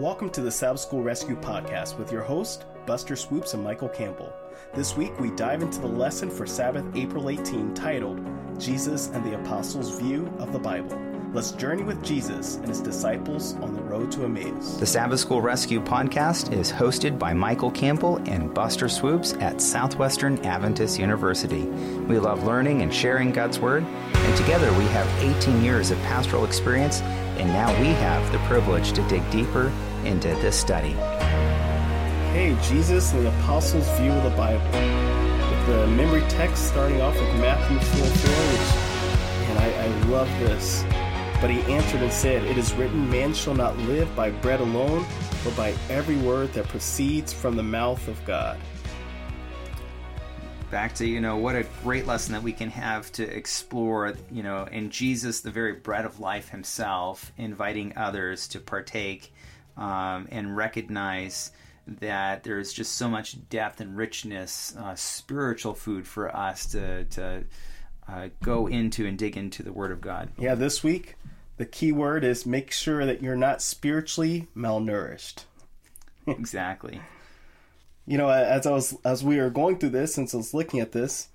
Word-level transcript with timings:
Welcome 0.00 0.30
to 0.30 0.40
the 0.40 0.50
Sabbath 0.50 0.80
School 0.80 1.02
Rescue 1.02 1.36
Podcast 1.36 1.98
with 1.98 2.10
your 2.10 2.22
host, 2.22 2.64
Buster 2.86 3.14
Swoopes 3.14 3.52
and 3.52 3.62
Michael 3.62 3.90
Campbell. 3.90 4.32
This 4.72 4.96
week 4.96 5.20
we 5.20 5.30
dive 5.32 5.60
into 5.60 5.78
the 5.78 5.88
lesson 5.88 6.30
for 6.30 6.46
Sabbath, 6.46 6.86
April 6.94 7.28
18, 7.28 7.74
titled 7.74 8.18
Jesus 8.58 9.08
and 9.08 9.22
the 9.22 9.38
Apostles' 9.38 10.00
View 10.00 10.32
of 10.38 10.54
the 10.54 10.58
Bible. 10.58 10.98
Let's 11.34 11.52
journey 11.52 11.82
with 11.82 12.02
Jesus 12.02 12.56
and 12.56 12.68
his 12.68 12.80
disciples 12.80 13.56
on 13.56 13.74
the 13.74 13.82
road 13.82 14.10
to 14.12 14.24
Emmaus. 14.24 14.76
The 14.76 14.86
Sabbath 14.86 15.20
School 15.20 15.42
Rescue 15.42 15.82
podcast 15.82 16.50
is 16.50 16.72
hosted 16.72 17.18
by 17.18 17.34
Michael 17.34 17.70
Campbell 17.70 18.16
and 18.24 18.54
Buster 18.54 18.88
Swoopes 18.88 19.34
at 19.34 19.60
Southwestern 19.60 20.38
Adventist 20.46 20.98
University. 20.98 21.66
We 22.08 22.18
love 22.18 22.44
learning 22.44 22.80
and 22.80 22.92
sharing 22.92 23.32
God's 23.32 23.60
Word, 23.60 23.84
and 23.84 24.36
together 24.38 24.72
we 24.78 24.84
have 24.84 25.06
18 25.22 25.62
years 25.62 25.90
of 25.90 25.98
pastoral 26.04 26.46
experience, 26.46 27.02
and 27.02 27.48
now 27.50 27.70
we 27.78 27.88
have 27.88 28.32
the 28.32 28.38
privilege 28.40 28.92
to 28.94 29.06
dig 29.06 29.30
deeper 29.30 29.70
into 30.04 30.28
this 30.36 30.58
study. 30.58 30.92
Hey, 32.32 32.56
Jesus 32.62 33.12
and 33.12 33.26
the 33.26 33.28
Apostles' 33.40 33.90
View 33.98 34.12
of 34.12 34.22
the 34.22 34.30
Bible. 34.30 34.64
With 35.50 35.66
the 35.66 35.86
memory 35.88 36.22
text 36.28 36.68
starting 36.68 37.00
off 37.00 37.14
with 37.14 37.40
Matthew 37.40 37.78
4 37.78 38.06
4, 38.06 38.30
which, 38.52 39.48
man, 39.48 39.58
I, 39.58 39.84
I 39.84 40.08
love 40.08 40.28
this. 40.40 40.84
But 41.40 41.50
he 41.50 41.60
answered 41.72 42.02
and 42.02 42.12
said, 42.12 42.44
It 42.44 42.58
is 42.58 42.74
written, 42.74 43.08
Man 43.10 43.32
shall 43.32 43.54
not 43.54 43.76
live 43.78 44.14
by 44.14 44.30
bread 44.30 44.60
alone, 44.60 45.06
but 45.42 45.56
by 45.56 45.74
every 45.88 46.16
word 46.18 46.52
that 46.52 46.68
proceeds 46.68 47.32
from 47.32 47.56
the 47.56 47.62
mouth 47.62 48.06
of 48.08 48.22
God. 48.24 48.58
Back 50.70 50.94
to, 50.96 51.06
you 51.06 51.20
know, 51.20 51.36
what 51.38 51.56
a 51.56 51.66
great 51.82 52.06
lesson 52.06 52.32
that 52.34 52.42
we 52.42 52.52
can 52.52 52.70
have 52.70 53.10
to 53.12 53.24
explore, 53.24 54.14
you 54.30 54.42
know, 54.42 54.68
in 54.70 54.90
Jesus, 54.90 55.40
the 55.40 55.50
very 55.50 55.72
bread 55.72 56.04
of 56.04 56.20
life 56.20 56.50
himself, 56.50 57.32
inviting 57.38 57.96
others 57.96 58.46
to 58.48 58.60
partake 58.60 59.32
um, 59.76 60.28
and 60.30 60.56
recognize 60.56 61.52
that 61.86 62.44
there's 62.44 62.72
just 62.72 62.96
so 62.96 63.08
much 63.08 63.48
depth 63.48 63.80
and 63.80 63.96
richness, 63.96 64.76
uh, 64.76 64.94
spiritual 64.94 65.74
food 65.74 66.06
for 66.06 66.34
us 66.34 66.66
to, 66.66 67.04
to 67.04 67.44
uh, 68.08 68.28
go 68.42 68.66
into 68.66 69.06
and 69.06 69.18
dig 69.18 69.36
into 69.36 69.62
the 69.62 69.72
Word 69.72 69.90
of 69.90 70.00
God. 70.00 70.30
Yeah, 70.38 70.54
this 70.54 70.84
week 70.84 71.16
the 71.60 71.66
key 71.66 71.92
word 71.92 72.24
is 72.24 72.46
make 72.46 72.72
sure 72.72 73.04
that 73.04 73.20
you're 73.20 73.36
not 73.36 73.60
spiritually 73.60 74.48
malnourished. 74.56 75.44
exactly. 76.26 77.02
You 78.06 78.16
know, 78.16 78.30
as 78.30 78.66
I 78.66 78.70
was 78.70 78.96
as 79.04 79.22
we 79.22 79.36
were 79.36 79.50
going 79.50 79.76
through 79.76 79.90
this, 79.90 80.14
since 80.14 80.32
I 80.32 80.38
was 80.38 80.54
looking 80.54 80.80
at 80.80 80.92
this, 80.92 81.28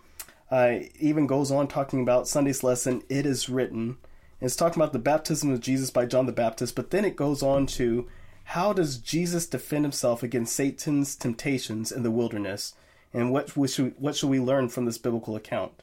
uh, 0.50 0.78
even 1.00 1.28
goes 1.28 1.52
on 1.52 1.68
talking 1.68 2.02
about 2.02 2.28
Sunday's 2.28 2.64
lesson. 2.64 3.04
It 3.08 3.28
is 3.28 3.50
written. 3.50 3.98
It's 4.42 4.56
talking 4.56 4.82
about 4.82 4.94
the 4.94 5.00
baptism 5.00 5.52
of 5.52 5.60
Jesus 5.60 5.92
by 5.92 6.08
John 6.08 6.26
the 6.26 6.32
Baptist, 6.32 6.76
but 6.76 6.90
then 6.90 7.06
it 7.06 7.16
goes 7.16 7.44
on 7.44 7.68
to 7.68 8.08
how 8.46 8.74
does 8.74 8.98
Jesus 8.98 9.48
defend 9.48 9.86
himself 9.86 10.24
against 10.24 10.56
Satan's 10.56 11.16
temptations 11.16 11.92
in 11.92 12.04
the 12.04 12.12
wilderness, 12.12 12.74
and 13.14 13.32
what 13.32 13.52
should 13.70 13.96
what 13.98 14.16
should 14.16 14.30
we 14.30 14.40
learn 14.40 14.70
from 14.70 14.86
this 14.86 14.98
biblical 14.98 15.36
account? 15.36 15.82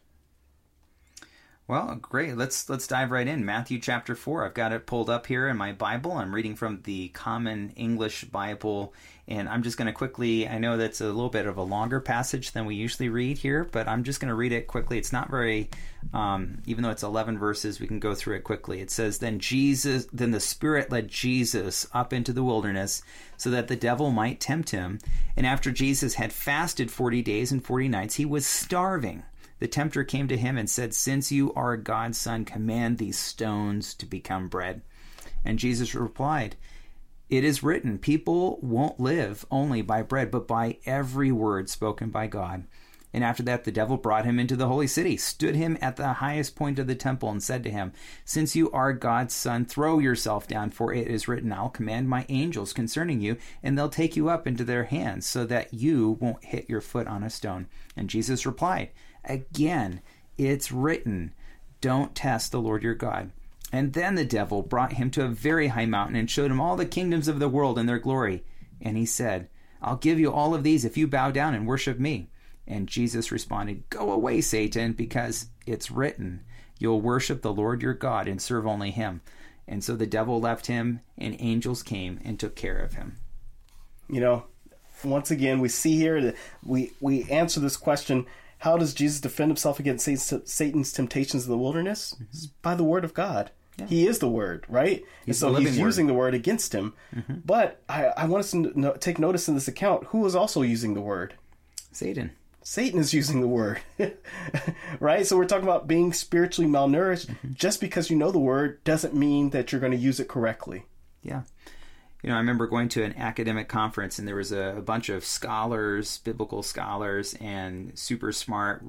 Well, 1.68 1.94
great. 2.02 2.36
Let's 2.36 2.68
let's 2.68 2.88
dive 2.88 3.12
right 3.12 3.26
in. 3.26 3.44
Matthew 3.44 3.78
chapter 3.78 4.16
4. 4.16 4.44
I've 4.44 4.52
got 4.52 4.72
it 4.72 4.84
pulled 4.84 5.08
up 5.08 5.26
here 5.26 5.48
in 5.48 5.56
my 5.56 5.72
Bible. 5.72 6.12
I'm 6.12 6.34
reading 6.34 6.56
from 6.56 6.80
the 6.82 7.08
Common 7.10 7.72
English 7.76 8.24
Bible 8.24 8.92
and 9.28 9.48
I'm 9.48 9.62
just 9.62 9.78
going 9.78 9.86
to 9.86 9.92
quickly 9.92 10.48
I 10.48 10.58
know 10.58 10.76
that's 10.76 11.00
a 11.00 11.06
little 11.06 11.30
bit 11.30 11.46
of 11.46 11.56
a 11.56 11.62
longer 11.62 12.00
passage 12.00 12.50
than 12.50 12.66
we 12.66 12.74
usually 12.74 13.08
read 13.08 13.38
here, 13.38 13.68
but 13.70 13.86
I'm 13.86 14.02
just 14.02 14.18
going 14.18 14.28
to 14.28 14.34
read 14.34 14.50
it 14.50 14.66
quickly. 14.66 14.98
It's 14.98 15.12
not 15.12 15.30
very 15.30 15.70
um, 16.12 16.58
even 16.66 16.82
though 16.82 16.90
it's 16.90 17.04
11 17.04 17.38
verses, 17.38 17.78
we 17.78 17.86
can 17.86 18.00
go 18.00 18.16
through 18.16 18.36
it 18.36 18.44
quickly. 18.44 18.80
It 18.80 18.90
says, 18.90 19.18
"Then 19.18 19.38
Jesus, 19.38 20.08
then 20.12 20.32
the 20.32 20.40
Spirit 20.40 20.90
led 20.90 21.06
Jesus 21.06 21.86
up 21.94 22.12
into 22.12 22.32
the 22.32 22.42
wilderness 22.42 23.02
so 23.36 23.50
that 23.50 23.68
the 23.68 23.76
devil 23.76 24.10
might 24.10 24.40
tempt 24.40 24.70
him, 24.70 24.98
and 25.36 25.46
after 25.46 25.70
Jesus 25.70 26.14
had 26.14 26.32
fasted 26.32 26.90
40 26.90 27.22
days 27.22 27.52
and 27.52 27.64
40 27.64 27.86
nights, 27.86 28.16
he 28.16 28.26
was 28.26 28.44
starving." 28.44 29.22
The 29.62 29.68
tempter 29.68 30.02
came 30.02 30.26
to 30.26 30.36
him 30.36 30.58
and 30.58 30.68
said, 30.68 30.92
Since 30.92 31.30
you 31.30 31.54
are 31.54 31.76
God's 31.76 32.18
son, 32.18 32.44
command 32.44 32.98
these 32.98 33.16
stones 33.16 33.94
to 33.94 34.06
become 34.06 34.48
bread. 34.48 34.82
And 35.44 35.56
Jesus 35.56 35.94
replied, 35.94 36.56
It 37.30 37.44
is 37.44 37.62
written, 37.62 37.98
people 37.98 38.58
won't 38.60 38.98
live 38.98 39.46
only 39.52 39.80
by 39.80 40.02
bread, 40.02 40.32
but 40.32 40.48
by 40.48 40.78
every 40.84 41.30
word 41.30 41.70
spoken 41.70 42.10
by 42.10 42.26
God. 42.26 42.64
And 43.12 43.22
after 43.22 43.44
that, 43.44 43.62
the 43.62 43.70
devil 43.70 43.96
brought 43.96 44.24
him 44.24 44.40
into 44.40 44.56
the 44.56 44.66
holy 44.66 44.88
city, 44.88 45.16
stood 45.16 45.54
him 45.54 45.78
at 45.80 45.94
the 45.94 46.14
highest 46.14 46.56
point 46.56 46.80
of 46.80 46.88
the 46.88 46.96
temple, 46.96 47.30
and 47.30 47.40
said 47.40 47.62
to 47.62 47.70
him, 47.70 47.92
Since 48.24 48.56
you 48.56 48.68
are 48.72 48.92
God's 48.92 49.32
son, 49.32 49.64
throw 49.64 50.00
yourself 50.00 50.48
down, 50.48 50.70
for 50.70 50.92
it 50.92 51.06
is 51.06 51.28
written, 51.28 51.52
I'll 51.52 51.68
command 51.68 52.08
my 52.08 52.26
angels 52.28 52.72
concerning 52.72 53.20
you, 53.20 53.36
and 53.62 53.78
they'll 53.78 53.88
take 53.88 54.16
you 54.16 54.28
up 54.28 54.48
into 54.48 54.64
their 54.64 54.84
hands, 54.84 55.24
so 55.24 55.44
that 55.46 55.72
you 55.72 56.18
won't 56.20 56.46
hit 56.46 56.68
your 56.68 56.80
foot 56.80 57.06
on 57.06 57.22
a 57.22 57.30
stone. 57.30 57.68
And 57.96 58.10
Jesus 58.10 58.44
replied, 58.44 58.90
Again, 59.24 60.00
it's 60.36 60.72
written, 60.72 61.32
Don't 61.80 62.14
test 62.14 62.52
the 62.52 62.60
Lord 62.60 62.82
your 62.82 62.94
God. 62.94 63.30
And 63.72 63.94
then 63.94 64.16
the 64.16 64.24
devil 64.24 64.62
brought 64.62 64.94
him 64.94 65.10
to 65.12 65.24
a 65.24 65.28
very 65.28 65.68
high 65.68 65.86
mountain 65.86 66.16
and 66.16 66.30
showed 66.30 66.50
him 66.50 66.60
all 66.60 66.76
the 66.76 66.84
kingdoms 66.84 67.26
of 67.26 67.38
the 67.38 67.48
world 67.48 67.78
and 67.78 67.88
their 67.88 67.98
glory. 67.98 68.44
And 68.80 68.96
he 68.96 69.06
said, 69.06 69.48
I'll 69.80 69.96
give 69.96 70.20
you 70.20 70.30
all 70.30 70.54
of 70.54 70.62
these 70.62 70.84
if 70.84 70.96
you 70.96 71.06
bow 71.06 71.30
down 71.30 71.54
and 71.54 71.66
worship 71.66 71.98
me. 71.98 72.28
And 72.66 72.86
Jesus 72.86 73.32
responded, 73.32 73.88
Go 73.88 74.12
away, 74.12 74.40
Satan, 74.40 74.92
because 74.92 75.46
it's 75.66 75.90
written, 75.90 76.44
You'll 76.78 77.00
worship 77.00 77.42
the 77.42 77.52
Lord 77.52 77.82
your 77.82 77.94
God 77.94 78.28
and 78.28 78.40
serve 78.40 78.66
only 78.66 78.90
him. 78.90 79.22
And 79.66 79.82
so 79.82 79.96
the 79.96 80.06
devil 80.06 80.40
left 80.40 80.66
him, 80.66 81.00
and 81.16 81.36
angels 81.38 81.82
came 81.82 82.20
and 82.24 82.38
took 82.38 82.54
care 82.54 82.78
of 82.78 82.94
him. 82.94 83.16
You 84.08 84.20
know, 84.20 84.44
once 85.04 85.30
again, 85.30 85.60
we 85.60 85.68
see 85.68 85.96
here 85.96 86.20
that 86.20 86.36
we, 86.64 86.92
we 87.00 87.24
answer 87.30 87.60
this 87.60 87.76
question 87.76 88.26
how 88.62 88.76
does 88.76 88.94
Jesus 88.94 89.20
defend 89.20 89.50
himself 89.50 89.80
against 89.80 90.06
Satan's 90.48 90.92
temptations 90.92 91.44
in 91.46 91.50
the 91.50 91.58
wilderness? 91.58 92.14
Mm-hmm. 92.14 92.52
By 92.62 92.76
the 92.76 92.84
word 92.84 93.04
of 93.04 93.12
God. 93.12 93.50
Yeah. 93.76 93.86
He 93.86 94.06
is 94.06 94.20
the 94.20 94.28
word, 94.28 94.66
right? 94.68 95.02
He's 95.26 95.42
and 95.42 95.54
so 95.54 95.60
he's 95.60 95.76
word. 95.76 95.84
using 95.84 96.06
the 96.06 96.14
word 96.14 96.32
against 96.32 96.72
him. 96.72 96.94
Mm-hmm. 97.12 97.38
But 97.44 97.82
I, 97.88 98.04
I, 98.16 98.26
want 98.26 98.44
us 98.44 98.52
to 98.52 98.72
no, 98.78 98.92
take 98.92 99.18
notice 99.18 99.48
in 99.48 99.56
this 99.56 99.66
account 99.66 100.04
who 100.06 100.24
is 100.26 100.36
also 100.36 100.62
using 100.62 100.94
the 100.94 101.00
word? 101.00 101.34
Satan. 101.90 102.30
Satan 102.62 103.00
is 103.00 103.12
using 103.12 103.40
the 103.40 103.48
word, 103.48 103.80
right? 105.00 105.26
So 105.26 105.36
we're 105.36 105.46
talking 105.46 105.66
about 105.66 105.88
being 105.88 106.12
spiritually 106.12 106.70
malnourished. 106.70 107.26
Mm-hmm. 107.26 107.54
Just 107.54 107.80
because 107.80 108.10
you 108.10 108.16
know 108.16 108.30
the 108.30 108.38
word 108.38 108.84
doesn't 108.84 109.12
mean 109.12 109.50
that 109.50 109.72
you're 109.72 109.80
going 109.80 109.90
to 109.90 109.98
use 109.98 110.20
it 110.20 110.28
correctly. 110.28 110.84
Yeah 111.20 111.42
you 112.22 112.30
know, 112.30 112.36
I 112.36 112.38
remember 112.38 112.68
going 112.68 112.88
to 112.90 113.02
an 113.02 113.16
academic 113.16 113.68
conference 113.68 114.18
and 114.18 114.28
there 114.28 114.36
was 114.36 114.52
a, 114.52 114.76
a 114.78 114.82
bunch 114.82 115.08
of 115.08 115.24
scholars, 115.24 116.18
biblical 116.18 116.62
scholars, 116.62 117.34
and 117.40 117.98
super 117.98 118.30
smart. 118.30 118.84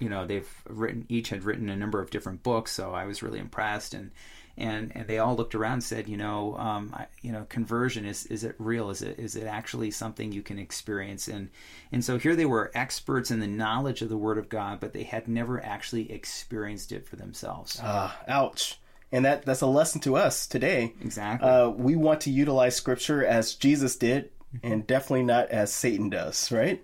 You 0.00 0.08
know, 0.08 0.26
they've 0.26 0.50
written 0.68 1.06
each 1.08 1.28
had 1.28 1.44
written 1.44 1.68
a 1.68 1.76
number 1.76 2.00
of 2.00 2.10
different 2.10 2.42
books, 2.42 2.72
so 2.72 2.92
I 2.92 3.04
was 3.04 3.22
really 3.22 3.38
impressed. 3.38 3.94
And 3.94 4.10
and 4.58 4.90
and 4.96 5.06
they 5.06 5.18
all 5.18 5.36
looked 5.36 5.54
around 5.54 5.74
and 5.74 5.84
said, 5.84 6.08
you 6.08 6.16
know, 6.16 6.56
um, 6.56 6.92
I, 6.92 7.06
you 7.22 7.30
know, 7.30 7.46
conversion 7.48 8.04
is 8.04 8.26
is 8.26 8.42
it 8.42 8.56
real? 8.58 8.90
Is 8.90 9.00
it 9.00 9.16
is 9.16 9.36
it 9.36 9.46
actually 9.46 9.92
something 9.92 10.32
you 10.32 10.42
can 10.42 10.58
experience? 10.58 11.28
And 11.28 11.50
and 11.92 12.04
so 12.04 12.18
here 12.18 12.34
they 12.34 12.46
were 12.46 12.72
experts 12.74 13.30
in 13.30 13.38
the 13.38 13.46
knowledge 13.46 14.02
of 14.02 14.08
the 14.08 14.16
Word 14.16 14.38
of 14.38 14.48
God, 14.48 14.80
but 14.80 14.92
they 14.92 15.04
had 15.04 15.28
never 15.28 15.64
actually 15.64 16.10
experienced 16.10 16.90
it 16.90 17.06
for 17.06 17.14
themselves. 17.14 17.78
Ah, 17.80 18.18
ouch 18.26 18.80
and 19.12 19.24
that 19.24 19.44
that's 19.44 19.60
a 19.60 19.66
lesson 19.66 20.00
to 20.02 20.16
us 20.16 20.46
today. 20.46 20.94
Exactly. 21.00 21.48
Uh, 21.48 21.68
we 21.68 21.96
want 21.96 22.20
to 22.22 22.30
utilize 22.30 22.76
Scripture 22.76 23.24
as 23.24 23.54
Jesus 23.54 23.96
did, 23.96 24.30
and 24.62 24.86
definitely 24.86 25.24
not 25.24 25.50
as 25.50 25.72
Satan 25.72 26.10
does. 26.10 26.50
Right? 26.50 26.82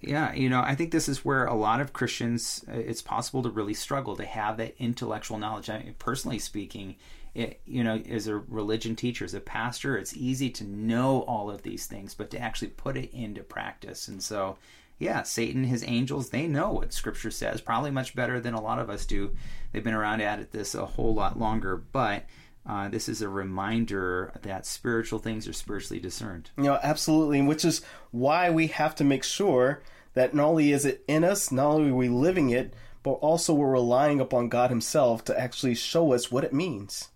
Yeah, 0.00 0.32
you 0.34 0.48
know, 0.48 0.60
I 0.60 0.74
think 0.74 0.90
this 0.90 1.08
is 1.08 1.24
where 1.24 1.44
a 1.44 1.54
lot 1.54 1.80
of 1.80 1.92
Christians, 1.92 2.64
uh, 2.68 2.72
it's 2.72 3.02
possible 3.02 3.42
to 3.44 3.50
really 3.50 3.74
struggle 3.74 4.16
to 4.16 4.24
have 4.24 4.56
that 4.56 4.74
intellectual 4.78 5.38
knowledge. 5.38 5.70
I 5.70 5.78
mean, 5.78 5.94
personally 5.98 6.40
speaking, 6.40 6.96
it, 7.34 7.60
you 7.64 7.84
know, 7.84 7.96
as 8.08 8.26
a 8.26 8.38
religion 8.38 8.96
teacher, 8.96 9.24
as 9.24 9.34
a 9.34 9.40
pastor, 9.40 9.96
it's 9.96 10.16
easy 10.16 10.50
to 10.50 10.64
know 10.64 11.20
all 11.22 11.48
of 11.50 11.62
these 11.62 11.86
things, 11.86 12.14
but 12.14 12.30
to 12.30 12.38
actually 12.40 12.68
put 12.68 12.96
it 12.96 13.12
into 13.12 13.42
practice. 13.44 14.08
And 14.08 14.20
so, 14.20 14.56
yeah, 14.98 15.22
Satan, 15.22 15.64
his 15.64 15.84
angels, 15.86 16.30
they 16.30 16.46
know 16.46 16.72
what 16.72 16.92
Scripture 16.92 17.30
says, 17.30 17.60
probably 17.60 17.90
much 17.90 18.16
better 18.16 18.40
than 18.40 18.54
a 18.54 18.60
lot 18.60 18.80
of 18.80 18.90
us 18.90 19.06
do. 19.06 19.34
They've 19.72 19.84
been 19.84 19.94
around 19.94 20.20
at 20.20 20.50
this 20.50 20.74
a 20.74 20.86
whole 20.86 21.14
lot 21.14 21.38
longer, 21.38 21.76
but 21.76 22.24
uh, 22.66 22.88
this 22.88 23.08
is 23.08 23.22
a 23.22 23.28
reminder 23.28 24.32
that 24.42 24.66
spiritual 24.66 25.20
things 25.20 25.46
are 25.46 25.52
spiritually 25.52 26.00
discerned. 26.00 26.50
You 26.56 26.64
know, 26.64 26.78
absolutely, 26.82 27.40
which 27.42 27.64
is 27.64 27.80
why 28.10 28.50
we 28.50 28.66
have 28.68 28.94
to 28.96 29.04
make 29.04 29.22
sure 29.22 29.82
that 30.14 30.34
not 30.34 30.48
only 30.48 30.72
is 30.72 30.84
it 30.84 31.04
in 31.06 31.22
us, 31.22 31.52
not 31.52 31.66
only 31.66 31.90
are 31.90 31.94
we 31.94 32.08
living 32.08 32.50
it, 32.50 32.74
but 33.04 33.12
also 33.12 33.54
we're 33.54 33.70
relying 33.70 34.20
upon 34.20 34.48
God 34.48 34.70
Himself 34.70 35.24
to 35.26 35.40
actually 35.40 35.76
show 35.76 36.12
us 36.12 36.32
what 36.32 36.44
it 36.44 36.52
means. 36.52 37.08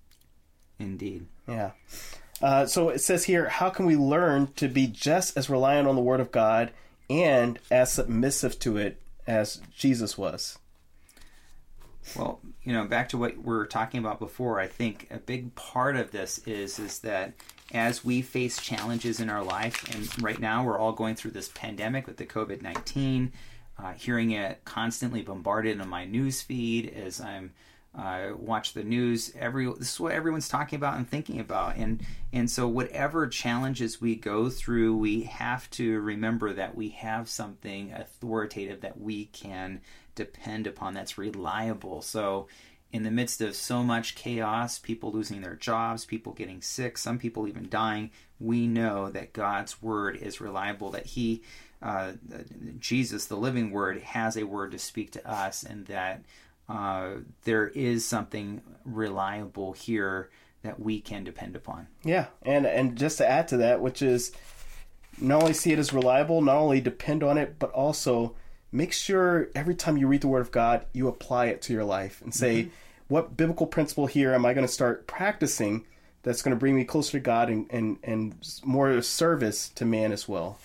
Indeed. 0.78 1.26
Yeah. 1.48 1.72
Uh, 2.40 2.66
so 2.66 2.88
it 2.88 3.00
says 3.00 3.24
here, 3.24 3.48
how 3.48 3.70
can 3.70 3.86
we 3.86 3.96
learn 3.96 4.52
to 4.54 4.68
be 4.68 4.86
just 4.86 5.36
as 5.36 5.50
reliant 5.50 5.88
on 5.88 5.96
the 5.96 6.00
Word 6.00 6.20
of 6.20 6.30
God 6.30 6.70
and 7.08 7.58
as 7.70 7.92
submissive 7.92 8.58
to 8.60 8.76
it 8.76 9.00
as 9.26 9.60
Jesus 9.76 10.16
was. 10.16 10.58
Well, 12.16 12.40
you 12.64 12.72
know, 12.72 12.84
back 12.84 13.08
to 13.10 13.18
what 13.18 13.36
we 13.36 13.42
were 13.44 13.66
talking 13.66 14.00
about 14.00 14.18
before, 14.18 14.58
I 14.58 14.66
think 14.66 15.06
a 15.10 15.18
big 15.18 15.54
part 15.54 15.96
of 15.96 16.10
this 16.10 16.38
is 16.46 16.78
is 16.78 16.98
that 17.00 17.34
as 17.72 18.04
we 18.04 18.22
face 18.22 18.60
challenges 18.60 19.20
in 19.20 19.30
our 19.30 19.42
life, 19.42 19.88
and 19.94 20.22
right 20.22 20.40
now 20.40 20.64
we're 20.64 20.78
all 20.78 20.92
going 20.92 21.14
through 21.14 21.30
this 21.30 21.48
pandemic 21.48 22.06
with 22.06 22.16
the 22.16 22.26
COVID 22.26 22.60
19, 22.60 23.32
uh, 23.78 23.92
hearing 23.92 24.32
it 24.32 24.64
constantly 24.64 25.22
bombarded 25.22 25.80
on 25.80 25.88
my 25.88 26.04
news 26.04 26.42
feed 26.42 26.88
as 26.88 27.20
I'm 27.20 27.52
uh, 27.94 28.28
watch 28.36 28.72
the 28.72 28.84
news. 28.84 29.32
Every 29.38 29.66
this 29.66 29.92
is 29.92 30.00
what 30.00 30.12
everyone's 30.12 30.48
talking 30.48 30.76
about 30.76 30.96
and 30.96 31.08
thinking 31.08 31.40
about, 31.40 31.76
and 31.76 32.02
and 32.32 32.50
so 32.50 32.66
whatever 32.66 33.26
challenges 33.26 34.00
we 34.00 34.16
go 34.16 34.48
through, 34.48 34.96
we 34.96 35.22
have 35.24 35.68
to 35.72 36.00
remember 36.00 36.54
that 36.54 36.74
we 36.74 36.88
have 36.90 37.28
something 37.28 37.92
authoritative 37.92 38.80
that 38.80 38.98
we 39.00 39.26
can 39.26 39.80
depend 40.14 40.66
upon 40.66 40.94
that's 40.94 41.18
reliable. 41.18 42.02
So. 42.02 42.48
In 42.94 43.04
the 43.04 43.10
midst 43.10 43.40
of 43.40 43.56
so 43.56 43.82
much 43.82 44.14
chaos, 44.14 44.78
people 44.78 45.10
losing 45.12 45.40
their 45.40 45.54
jobs, 45.54 46.04
people 46.04 46.34
getting 46.34 46.60
sick, 46.60 46.98
some 46.98 47.18
people 47.18 47.48
even 47.48 47.70
dying, 47.70 48.10
we 48.38 48.66
know 48.66 49.08
that 49.08 49.32
God's 49.32 49.80
word 49.80 50.14
is 50.16 50.42
reliable, 50.42 50.90
that 50.90 51.06
He, 51.06 51.42
uh, 51.80 52.12
Jesus, 52.78 53.24
the 53.24 53.36
living 53.38 53.70
word, 53.70 54.02
has 54.02 54.36
a 54.36 54.44
word 54.44 54.72
to 54.72 54.78
speak 54.78 55.10
to 55.12 55.26
us, 55.26 55.62
and 55.62 55.86
that 55.86 56.22
uh, 56.68 57.10
there 57.44 57.68
is 57.68 58.06
something 58.06 58.62
reliable 58.84 59.72
here 59.72 60.30
that 60.62 60.80
we 60.80 61.00
can 61.00 61.24
depend 61.24 61.56
upon. 61.56 61.88
Yeah, 62.04 62.26
and 62.42 62.66
and 62.66 62.96
just 62.96 63.18
to 63.18 63.28
add 63.28 63.48
to 63.48 63.56
that, 63.58 63.80
which 63.80 64.02
is 64.02 64.32
not 65.20 65.42
only 65.42 65.54
see 65.54 65.72
it 65.72 65.78
as 65.78 65.92
reliable, 65.92 66.40
not 66.40 66.56
only 66.56 66.80
depend 66.80 67.22
on 67.22 67.38
it, 67.38 67.58
but 67.58 67.70
also 67.72 68.34
make 68.70 68.92
sure 68.92 69.48
every 69.54 69.74
time 69.74 69.96
you 69.96 70.06
read 70.06 70.22
the 70.22 70.28
Word 70.28 70.40
of 70.40 70.50
God, 70.50 70.86
you 70.92 71.08
apply 71.08 71.46
it 71.46 71.60
to 71.62 71.72
your 71.72 71.84
life 71.84 72.22
and 72.22 72.34
say, 72.34 72.62
mm-hmm. 72.62 72.70
what 73.08 73.36
biblical 73.36 73.66
principle 73.66 74.06
here 74.06 74.32
am 74.32 74.46
I 74.46 74.54
going 74.54 74.66
to 74.66 74.72
start 74.72 75.06
practicing 75.06 75.84
that's 76.22 76.42
going 76.42 76.56
to 76.56 76.58
bring 76.58 76.74
me 76.74 76.84
closer 76.84 77.12
to 77.12 77.20
God 77.20 77.50
and, 77.50 77.66
and, 77.70 77.98
and 78.02 78.34
more 78.64 79.02
service 79.02 79.68
to 79.70 79.84
man 79.84 80.12
as 80.12 80.28
well. 80.28 80.58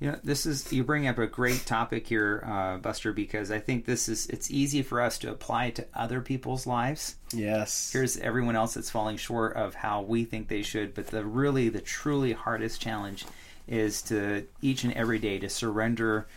Yeah, 0.00 0.16
this 0.22 0.46
is 0.46 0.72
you 0.72 0.84
bring 0.84 1.08
up 1.08 1.18
a 1.18 1.26
great 1.26 1.66
topic 1.66 2.06
here, 2.06 2.44
uh, 2.46 2.76
Buster, 2.76 3.12
because 3.12 3.50
I 3.50 3.58
think 3.58 3.84
this 3.84 4.08
is 4.08 4.26
it's 4.28 4.50
easy 4.50 4.82
for 4.82 5.00
us 5.00 5.18
to 5.18 5.30
apply 5.30 5.70
to 5.70 5.86
other 5.92 6.20
people's 6.20 6.66
lives. 6.68 7.16
Yes. 7.32 7.90
Here's 7.92 8.16
everyone 8.18 8.54
else 8.54 8.74
that's 8.74 8.90
falling 8.90 9.16
short 9.16 9.56
of 9.56 9.74
how 9.74 10.02
we 10.02 10.24
think 10.24 10.48
they 10.48 10.62
should, 10.62 10.94
but 10.94 11.08
the 11.08 11.24
really 11.24 11.68
the 11.68 11.80
truly 11.80 12.32
hardest 12.32 12.80
challenge 12.80 13.24
is 13.66 14.00
to 14.02 14.46
each 14.62 14.84
and 14.84 14.92
every 14.94 15.18
day 15.18 15.38
to 15.40 15.48
surrender 15.48 16.28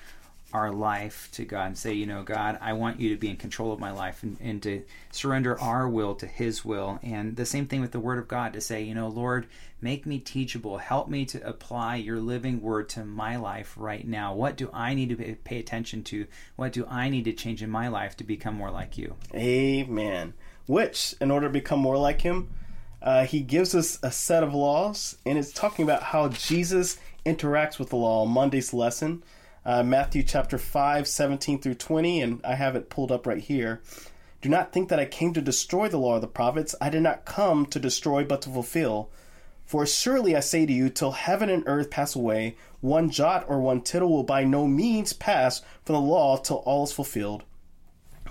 our 0.53 0.71
life 0.71 1.29
to 1.33 1.45
God 1.45 1.67
and 1.67 1.77
say, 1.77 1.93
you 1.93 2.05
know, 2.05 2.23
God, 2.23 2.57
I 2.61 2.73
want 2.73 2.99
you 2.99 3.09
to 3.09 3.17
be 3.17 3.29
in 3.29 3.37
control 3.37 3.71
of 3.71 3.79
my 3.79 3.91
life 3.91 4.23
and, 4.23 4.37
and 4.41 4.61
to 4.63 4.83
surrender 5.11 5.59
our 5.59 5.87
will 5.87 6.15
to 6.15 6.27
His 6.27 6.65
will. 6.65 6.99
And 7.03 7.35
the 7.35 7.45
same 7.45 7.67
thing 7.67 7.81
with 7.81 7.91
the 7.91 7.99
Word 7.99 8.19
of 8.19 8.27
God 8.27 8.53
to 8.53 8.61
say, 8.61 8.83
you 8.83 8.93
know, 8.93 9.07
Lord, 9.07 9.47
make 9.81 10.05
me 10.05 10.19
teachable. 10.19 10.77
Help 10.77 11.07
me 11.07 11.25
to 11.25 11.47
apply 11.47 11.97
your 11.97 12.19
living 12.19 12.61
Word 12.61 12.89
to 12.89 13.05
my 13.05 13.35
life 13.35 13.73
right 13.77 14.07
now. 14.07 14.33
What 14.33 14.57
do 14.57 14.69
I 14.73 14.93
need 14.93 15.09
to 15.09 15.35
pay 15.43 15.59
attention 15.59 16.03
to? 16.05 16.27
What 16.55 16.73
do 16.73 16.85
I 16.87 17.09
need 17.09 17.25
to 17.25 17.33
change 17.33 17.63
in 17.63 17.69
my 17.69 17.87
life 17.87 18.17
to 18.17 18.23
become 18.23 18.55
more 18.55 18.71
like 18.71 18.97
you? 18.97 19.15
Amen. 19.33 20.33
Which, 20.67 21.15
in 21.19 21.31
order 21.31 21.47
to 21.47 21.53
become 21.53 21.79
more 21.79 21.97
like 21.97 22.21
Him, 22.21 22.49
uh, 23.01 23.25
He 23.25 23.41
gives 23.41 23.73
us 23.73 23.99
a 24.03 24.11
set 24.11 24.43
of 24.43 24.53
laws, 24.53 25.17
and 25.25 25.37
it's 25.37 25.51
talking 25.51 25.83
about 25.83 26.03
how 26.03 26.27
Jesus 26.29 26.97
interacts 27.25 27.79
with 27.79 27.89
the 27.89 27.95
law. 27.95 28.25
Monday's 28.25 28.73
lesson 28.73 29.23
uh, 29.65 29.83
Matthew 29.83 30.23
chapter 30.23 30.57
5, 30.57 31.07
17 31.07 31.61
through 31.61 31.75
20, 31.75 32.21
and 32.21 32.41
I 32.43 32.55
have 32.55 32.75
it 32.75 32.89
pulled 32.89 33.11
up 33.11 33.27
right 33.27 33.41
here. 33.41 33.81
Do 34.41 34.49
not 34.49 34.73
think 34.73 34.89
that 34.89 34.99
I 34.99 35.05
came 35.05 35.33
to 35.33 35.41
destroy 35.41 35.87
the 35.87 35.99
law 35.99 36.15
of 36.15 36.21
the 36.21 36.27
prophets. 36.27 36.73
I 36.81 36.89
did 36.89 37.03
not 37.03 37.25
come 37.25 37.67
to 37.67 37.79
destroy, 37.79 38.23
but 38.23 38.41
to 38.43 38.49
fulfill. 38.49 39.09
For 39.65 39.85
surely 39.85 40.35
I 40.35 40.39
say 40.39 40.65
to 40.65 40.73
you, 40.73 40.89
till 40.89 41.11
heaven 41.11 41.49
and 41.49 41.63
earth 41.67 41.91
pass 41.91 42.15
away, 42.15 42.57
one 42.81 43.11
jot 43.11 43.45
or 43.47 43.61
one 43.61 43.81
tittle 43.81 44.09
will 44.09 44.23
by 44.23 44.43
no 44.43 44.67
means 44.67 45.13
pass 45.13 45.61
from 45.85 45.93
the 45.93 46.01
law 46.01 46.37
till 46.37 46.57
all 46.57 46.83
is 46.83 46.91
fulfilled. 46.91 47.43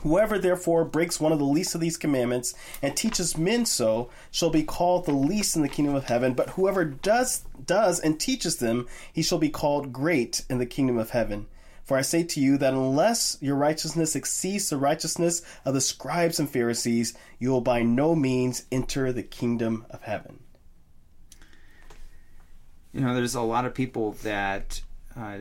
Whoever 0.03 0.39
therefore 0.39 0.85
breaks 0.85 1.21
one 1.21 1.33
of 1.33 1.39
the 1.39 1.45
least 1.45 1.75
of 1.75 1.81
these 1.81 1.99
commandments 1.99 2.55
and 2.81 2.97
teaches 2.97 3.37
men 3.37 3.67
so 3.67 4.11
shall 4.31 4.51
be 4.51 4.63
called 4.63 5.05
the 5.05 5.13
least 5.13 5.57
in 5.57 5.63
the 5.63 5.69
kingdom 5.69 5.95
of 5.95 6.05
heaven, 6.05 6.33
but 6.33 6.51
whoever 6.51 6.85
does 6.85 7.45
does 7.67 8.01
and 8.01 8.19
teaches 8.19 8.57
them, 8.57 8.89
he 9.13 9.23
shall 9.23 9.39
be 9.39 9.51
called 9.51 9.93
great 9.93 10.45
in 10.49 10.59
the 10.59 10.67
kingdom 10.67 10.97
of 10.97 11.11
heaven. 11.11 11.47
For 11.85 11.97
I 11.97 12.03
say 12.03 12.23
to 12.23 12.41
you 12.41 12.57
that 12.59 12.73
unless 12.73 13.37
your 13.41 13.57
righteousness 13.57 14.17
exceeds 14.17 14.71
the 14.71 14.77
righteousness 14.77 15.43
of 15.65 15.75
the 15.75 15.81
scribes 15.81 16.39
and 16.39 16.49
Pharisees, 16.49 17.15
you 17.39 17.51
will 17.51 17.61
by 17.61 17.83
no 17.83 18.15
means 18.15 18.65
enter 18.71 19.13
the 19.13 19.23
kingdom 19.23 19.85
of 19.91 20.03
heaven. 20.03 20.41
You 22.93 23.01
know, 23.03 23.15
there's 23.15 23.35
a 23.35 23.41
lot 23.41 23.67
of 23.67 23.75
people 23.75 24.13
that 24.23 24.81
uh, 25.17 25.39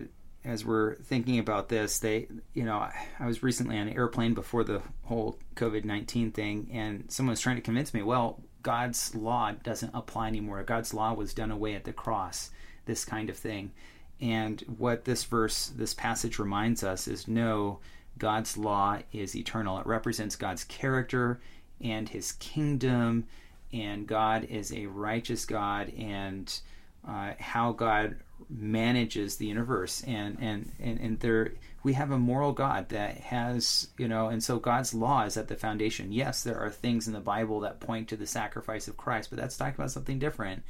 as 0.50 0.66
we're 0.66 0.96
thinking 0.96 1.40
about 1.40 1.69
this, 1.69 2.00
they, 2.00 2.28
you 2.54 2.63
know, 2.63 2.78
I 3.19 3.25
was 3.25 3.44
recently 3.44 3.78
on 3.78 3.88
an 3.88 3.96
airplane 3.96 4.34
before 4.34 4.63
the 4.63 4.81
whole 5.04 5.38
COVID 5.56 5.86
19 5.86 6.31
thing, 6.31 6.69
and 6.74 7.06
someone 7.10 7.31
was 7.31 7.40
trying 7.40 7.57
to 7.57 7.62
convince 7.62 7.94
me, 7.94 8.01
well, 8.01 8.42
God's 8.63 9.16
law 9.16 9.51
doesn't 9.63 9.94
apply 9.94 10.28
anymore. 10.28 10.63
God's 10.63 10.94
law 10.94 11.13
was 11.13 11.34
done 11.34 11.51
away 11.51 11.75
at 11.75 11.84
the 11.84 11.94
cross, 11.94 12.50
this 12.86 13.06
kind 13.06 13.30
of 13.30 13.38
thing. 13.38 13.72
And 14.19 14.62
what 14.78 15.06
this 15.06 15.24
verse, 15.24 15.68
this 15.68 15.94
passage 15.94 16.40
reminds 16.40 16.84
us 16.84 17.07
is 17.07 17.28
no, 17.28 17.80
God's 18.18 18.57
law 18.57 19.00
is 19.13 19.36
eternal. 19.36 19.80
It 19.80 19.86
represents 19.86 20.36
God's 20.36 20.66
character 20.66 21.40
and 21.80 22.10
his 22.10 22.34
kingdom, 22.34 23.25
and 23.72 24.07
God 24.07 24.46
is 24.46 24.74
a 24.74 24.88
righteous 24.88 25.46
God, 25.46 25.94
and 25.98 26.60
uh, 27.07 27.34
how 27.40 27.72
God 27.72 28.18
manages 28.50 29.38
the 29.38 29.45
universe 29.45 30.03
and 30.03 30.38
and 30.39 30.71
and, 30.80 31.00
and 31.00 31.19
there 31.19 31.53
we 31.83 31.94
have 31.94 32.12
a 32.12 32.18
moral 32.18 32.51
god 32.51 32.89
that 32.89 33.18
has 33.18 33.88
you 33.97 34.07
know 34.07 34.27
and 34.27 34.44
so 34.44 34.59
god's 34.59 34.94
law 34.94 35.24
is 35.24 35.38
at 35.38 35.47
the 35.47 35.56
foundation. 35.56 36.12
Yes 36.12 36.44
there 36.44 36.59
are 36.59 36.69
things 36.69 37.07
in 37.07 37.13
the 37.13 37.19
bible 37.19 37.59
that 37.62 37.80
point 37.80 38.07
to 38.09 38.18
the 38.18 38.27
sacrifice 38.27 38.88
of 38.88 38.97
christ 38.97 39.30
but 39.30 39.39
that's 39.39 39.57
talking 39.57 39.75
about 39.75 39.91
something 39.91 40.19
different. 40.19 40.63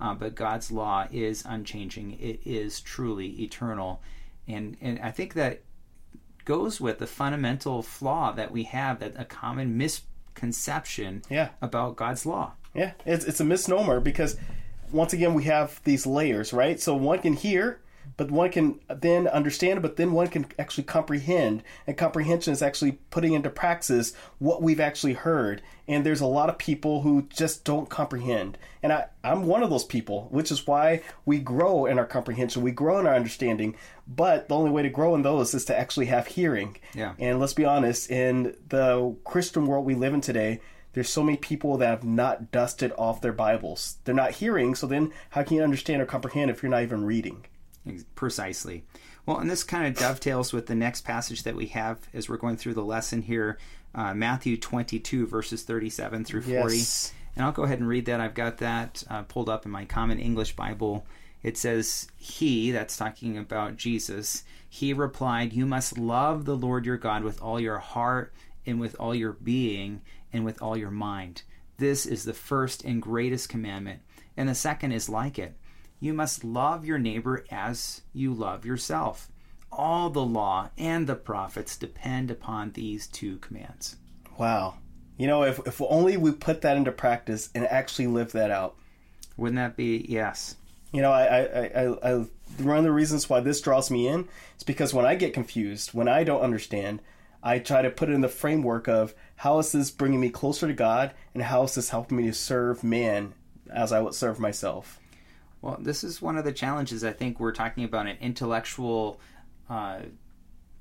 Uh, 0.00 0.14
but 0.14 0.34
god's 0.34 0.70
law 0.70 1.06
is 1.10 1.44
unchanging. 1.46 2.18
It 2.20 2.40
is 2.44 2.80
truly 2.80 3.42
eternal. 3.42 4.02
And 4.48 4.76
and 4.80 4.98
i 5.00 5.10
think 5.10 5.34
that 5.34 5.62
goes 6.44 6.80
with 6.80 6.98
the 6.98 7.06
fundamental 7.06 7.82
flaw 7.82 8.32
that 8.32 8.52
we 8.52 8.62
have 8.64 9.00
that 9.00 9.14
a 9.16 9.24
common 9.24 9.76
misconception 9.76 11.22
yeah. 11.28 11.50
about 11.60 11.96
god's 11.96 12.24
law. 12.24 12.52
Yeah 12.74 12.92
it's, 13.04 13.24
it's 13.24 13.40
a 13.40 13.44
misnomer 13.44 14.00
because 14.00 14.36
once 14.92 15.12
again 15.12 15.34
we 15.34 15.44
have 15.44 15.80
these 15.84 16.06
layers, 16.06 16.52
right? 16.52 16.80
So 16.80 16.94
one 16.94 17.20
can 17.20 17.34
hear, 17.34 17.80
but 18.16 18.30
one 18.30 18.50
can 18.50 18.80
then 18.88 19.26
understand, 19.26 19.82
but 19.82 19.96
then 19.96 20.12
one 20.12 20.28
can 20.28 20.46
actually 20.58 20.84
comprehend. 20.84 21.62
And 21.86 21.96
comprehension 21.96 22.52
is 22.52 22.62
actually 22.62 22.92
putting 23.10 23.34
into 23.34 23.50
praxis 23.50 24.14
what 24.38 24.62
we've 24.62 24.80
actually 24.80 25.14
heard. 25.14 25.62
And 25.88 26.04
there's 26.04 26.20
a 26.20 26.26
lot 26.26 26.48
of 26.48 26.58
people 26.58 27.02
who 27.02 27.22
just 27.22 27.64
don't 27.64 27.90
comprehend. 27.90 28.58
And 28.82 28.92
I, 28.92 29.06
I'm 29.22 29.44
one 29.44 29.62
of 29.62 29.70
those 29.70 29.84
people, 29.84 30.28
which 30.30 30.50
is 30.50 30.66
why 30.66 31.02
we 31.24 31.38
grow 31.38 31.86
in 31.86 31.98
our 31.98 32.06
comprehension, 32.06 32.62
we 32.62 32.70
grow 32.70 32.98
in 32.98 33.06
our 33.06 33.14
understanding. 33.14 33.76
But 34.06 34.48
the 34.48 34.54
only 34.54 34.70
way 34.70 34.82
to 34.82 34.88
grow 34.88 35.14
in 35.14 35.22
those 35.22 35.52
is 35.52 35.64
to 35.66 35.78
actually 35.78 36.06
have 36.06 36.28
hearing. 36.28 36.76
Yeah. 36.94 37.14
And 37.18 37.40
let's 37.40 37.54
be 37.54 37.64
honest, 37.64 38.10
in 38.10 38.56
the 38.68 39.16
Christian 39.24 39.66
world 39.66 39.84
we 39.84 39.94
live 39.94 40.14
in 40.14 40.20
today, 40.20 40.60
there's 40.96 41.10
so 41.10 41.22
many 41.22 41.36
people 41.36 41.76
that 41.76 41.88
have 41.88 42.04
not 42.04 42.50
dusted 42.50 42.90
off 42.96 43.20
their 43.20 43.34
Bibles. 43.34 43.98
They're 44.04 44.14
not 44.14 44.30
hearing, 44.30 44.74
so 44.74 44.86
then 44.86 45.12
how 45.28 45.42
can 45.42 45.58
you 45.58 45.62
understand 45.62 46.00
or 46.00 46.06
comprehend 46.06 46.50
if 46.50 46.62
you're 46.62 46.70
not 46.70 46.84
even 46.84 47.04
reading? 47.04 47.44
Precisely. 48.14 48.82
Well, 49.26 49.36
and 49.36 49.50
this 49.50 49.62
kind 49.62 49.86
of 49.86 50.00
dovetails 50.00 50.54
with 50.54 50.68
the 50.68 50.74
next 50.74 51.02
passage 51.02 51.42
that 51.42 51.54
we 51.54 51.66
have 51.66 51.98
as 52.14 52.30
we're 52.30 52.38
going 52.38 52.56
through 52.56 52.72
the 52.72 52.82
lesson 52.82 53.20
here 53.20 53.58
uh, 53.94 54.14
Matthew 54.14 54.56
22, 54.56 55.26
verses 55.26 55.64
37 55.64 56.24
through 56.24 56.40
40. 56.40 56.76
Yes. 56.76 57.12
And 57.34 57.44
I'll 57.44 57.52
go 57.52 57.64
ahead 57.64 57.80
and 57.80 57.88
read 57.88 58.06
that. 58.06 58.22
I've 58.22 58.32
got 58.32 58.56
that 58.58 59.04
uh, 59.10 59.24
pulled 59.24 59.50
up 59.50 59.66
in 59.66 59.70
my 59.70 59.84
Common 59.84 60.18
English 60.18 60.56
Bible. 60.56 61.06
It 61.42 61.58
says, 61.58 62.08
He, 62.16 62.70
that's 62.70 62.96
talking 62.96 63.36
about 63.36 63.76
Jesus, 63.76 64.44
he 64.76 64.92
replied, 64.92 65.54
You 65.54 65.64
must 65.64 65.96
love 65.96 66.44
the 66.44 66.54
Lord 66.54 66.84
your 66.84 66.98
God 66.98 67.24
with 67.24 67.40
all 67.40 67.58
your 67.58 67.78
heart 67.78 68.34
and 68.66 68.78
with 68.78 68.94
all 69.00 69.14
your 69.14 69.32
being 69.32 70.02
and 70.34 70.44
with 70.44 70.60
all 70.60 70.76
your 70.76 70.90
mind. 70.90 71.44
This 71.78 72.04
is 72.04 72.24
the 72.24 72.34
first 72.34 72.84
and 72.84 73.00
greatest 73.00 73.48
commandment, 73.48 74.02
and 74.36 74.46
the 74.46 74.54
second 74.54 74.92
is 74.92 75.08
like 75.08 75.38
it. 75.38 75.56
You 75.98 76.12
must 76.12 76.44
love 76.44 76.84
your 76.84 76.98
neighbor 76.98 77.46
as 77.50 78.02
you 78.12 78.34
love 78.34 78.66
yourself. 78.66 79.32
All 79.72 80.10
the 80.10 80.22
law 80.22 80.68
and 80.76 81.06
the 81.06 81.16
prophets 81.16 81.78
depend 81.78 82.30
upon 82.30 82.72
these 82.72 83.06
two 83.06 83.38
commands. 83.38 83.96
Wow. 84.36 84.74
You 85.16 85.26
know, 85.26 85.44
if, 85.44 85.58
if 85.66 85.80
only 85.80 86.18
we 86.18 86.32
put 86.32 86.60
that 86.60 86.76
into 86.76 86.92
practice 86.92 87.48
and 87.54 87.64
actually 87.64 88.08
live 88.08 88.32
that 88.32 88.50
out. 88.50 88.76
Wouldn't 89.38 89.56
that 89.56 89.74
be, 89.74 90.04
yes. 90.06 90.56
You 90.92 91.02
know, 91.02 91.10
I, 91.12 91.24
I, 91.24 91.64
I, 91.64 92.12
I, 92.12 92.12
one 92.58 92.78
of 92.78 92.84
the 92.84 92.92
reasons 92.92 93.28
why 93.28 93.40
this 93.40 93.60
draws 93.60 93.90
me 93.90 94.08
in 94.08 94.28
is 94.56 94.62
because 94.62 94.94
when 94.94 95.04
I 95.04 95.14
get 95.14 95.34
confused, 95.34 95.92
when 95.92 96.08
I 96.08 96.24
don't 96.24 96.40
understand, 96.40 97.00
I 97.42 97.58
try 97.58 97.82
to 97.82 97.90
put 97.90 98.08
it 98.08 98.12
in 98.12 98.22
the 98.22 98.28
framework 98.28 98.88
of 98.88 99.14
how 99.36 99.58
is 99.58 99.72
this 99.72 99.90
bringing 99.90 100.20
me 100.20 100.30
closer 100.30 100.66
to 100.66 100.72
God 100.72 101.12
and 101.34 101.42
how 101.42 101.64
is 101.64 101.74
this 101.74 101.90
helping 101.90 102.18
me 102.18 102.24
to 102.24 102.32
serve 102.32 102.82
man 102.82 103.34
as 103.72 103.92
I 103.92 104.00
would 104.00 104.14
serve 104.14 104.40
myself. 104.40 105.00
Well, 105.60 105.78
this 105.80 106.04
is 106.04 106.22
one 106.22 106.38
of 106.38 106.44
the 106.44 106.52
challenges. 106.52 107.04
I 107.04 107.12
think 107.12 107.40
we're 107.40 107.52
talking 107.52 107.84
about 107.84 108.06
an 108.06 108.18
intellectual 108.20 109.20
uh, 109.68 110.00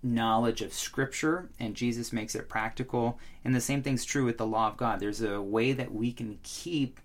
knowledge 0.03 0.61
of 0.61 0.73
Scripture, 0.73 1.49
and 1.59 1.75
Jesus 1.75 2.13
makes 2.13 2.35
it 2.35 2.47
practical. 2.47 3.19
And 3.43 3.55
the 3.55 3.61
same 3.61 3.81
thing's 3.81 4.05
true 4.05 4.25
with 4.25 4.37
the 4.37 4.45
law 4.45 4.67
of 4.67 4.77
God. 4.77 4.99
There's 4.99 5.21
a 5.21 5.41
way 5.41 5.73
that 5.73 5.93
we 5.93 6.11
can 6.11 6.39
keep 6.43 6.99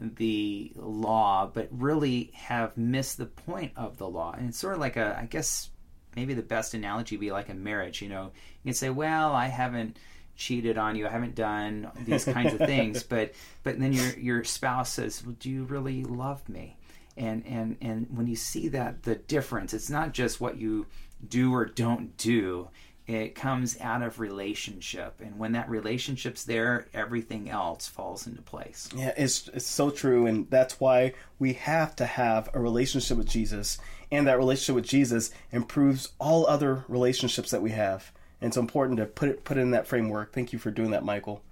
the 0.00 0.72
law, 0.76 1.50
but 1.52 1.68
really 1.70 2.30
have 2.34 2.76
missed 2.76 3.18
the 3.18 3.26
point 3.26 3.72
of 3.76 3.98
the 3.98 4.08
law. 4.08 4.32
And 4.32 4.48
it's 4.48 4.58
sort 4.58 4.74
of 4.74 4.80
like 4.80 4.96
a, 4.96 5.18
I 5.20 5.26
guess, 5.26 5.70
maybe 6.16 6.34
the 6.34 6.42
best 6.42 6.74
analogy 6.74 7.16
would 7.16 7.20
be 7.20 7.32
like 7.32 7.48
a 7.48 7.54
marriage. 7.54 8.02
You 8.02 8.08
know, 8.08 8.32
you 8.62 8.70
can 8.70 8.74
say, 8.74 8.90
well, 8.90 9.32
I 9.32 9.46
haven't 9.46 9.98
cheated 10.36 10.78
on 10.78 10.96
you, 10.96 11.06
I 11.06 11.10
haven't 11.10 11.34
done 11.34 11.90
these 12.04 12.24
kinds 12.24 12.52
of 12.52 12.58
things, 12.58 13.02
but 13.08 13.34
but 13.62 13.78
then 13.78 13.92
your 13.92 14.18
your 14.18 14.44
spouse 14.44 14.92
says, 14.92 15.24
well, 15.24 15.36
do 15.38 15.50
you 15.50 15.64
really 15.64 16.04
love 16.04 16.48
me? 16.48 16.76
And 17.16 17.46
and 17.46 17.76
and 17.80 18.06
when 18.10 18.26
you 18.26 18.36
see 18.36 18.68
that 18.68 19.04
the 19.04 19.14
difference, 19.14 19.72
it's 19.74 19.90
not 19.90 20.12
just 20.12 20.40
what 20.40 20.58
you 20.58 20.86
do 21.26 21.54
or 21.54 21.64
don't 21.64 22.16
do. 22.16 22.68
It 23.06 23.34
comes 23.34 23.78
out 23.80 24.02
of 24.02 24.18
relationship, 24.18 25.20
and 25.20 25.38
when 25.38 25.52
that 25.52 25.68
relationship's 25.68 26.44
there, 26.44 26.86
everything 26.94 27.50
else 27.50 27.86
falls 27.86 28.26
into 28.26 28.40
place. 28.40 28.88
Yeah, 28.96 29.12
it's 29.14 29.48
it's 29.48 29.66
so 29.66 29.90
true, 29.90 30.24
and 30.26 30.48
that's 30.48 30.80
why 30.80 31.12
we 31.38 31.52
have 31.52 31.94
to 31.96 32.06
have 32.06 32.48
a 32.54 32.60
relationship 32.60 33.18
with 33.18 33.28
Jesus, 33.28 33.76
and 34.10 34.26
that 34.26 34.38
relationship 34.38 34.76
with 34.76 34.86
Jesus 34.86 35.30
improves 35.52 36.12
all 36.18 36.46
other 36.46 36.86
relationships 36.88 37.50
that 37.50 37.60
we 37.60 37.72
have. 37.72 38.10
And 38.40 38.48
it's 38.48 38.56
important 38.56 38.98
to 38.98 39.04
put 39.04 39.28
it 39.28 39.44
put 39.44 39.58
it 39.58 39.60
in 39.60 39.72
that 39.72 39.86
framework. 39.86 40.32
Thank 40.32 40.54
you 40.54 40.58
for 40.58 40.70
doing 40.70 40.92
that, 40.92 41.04
Michael. 41.04 41.42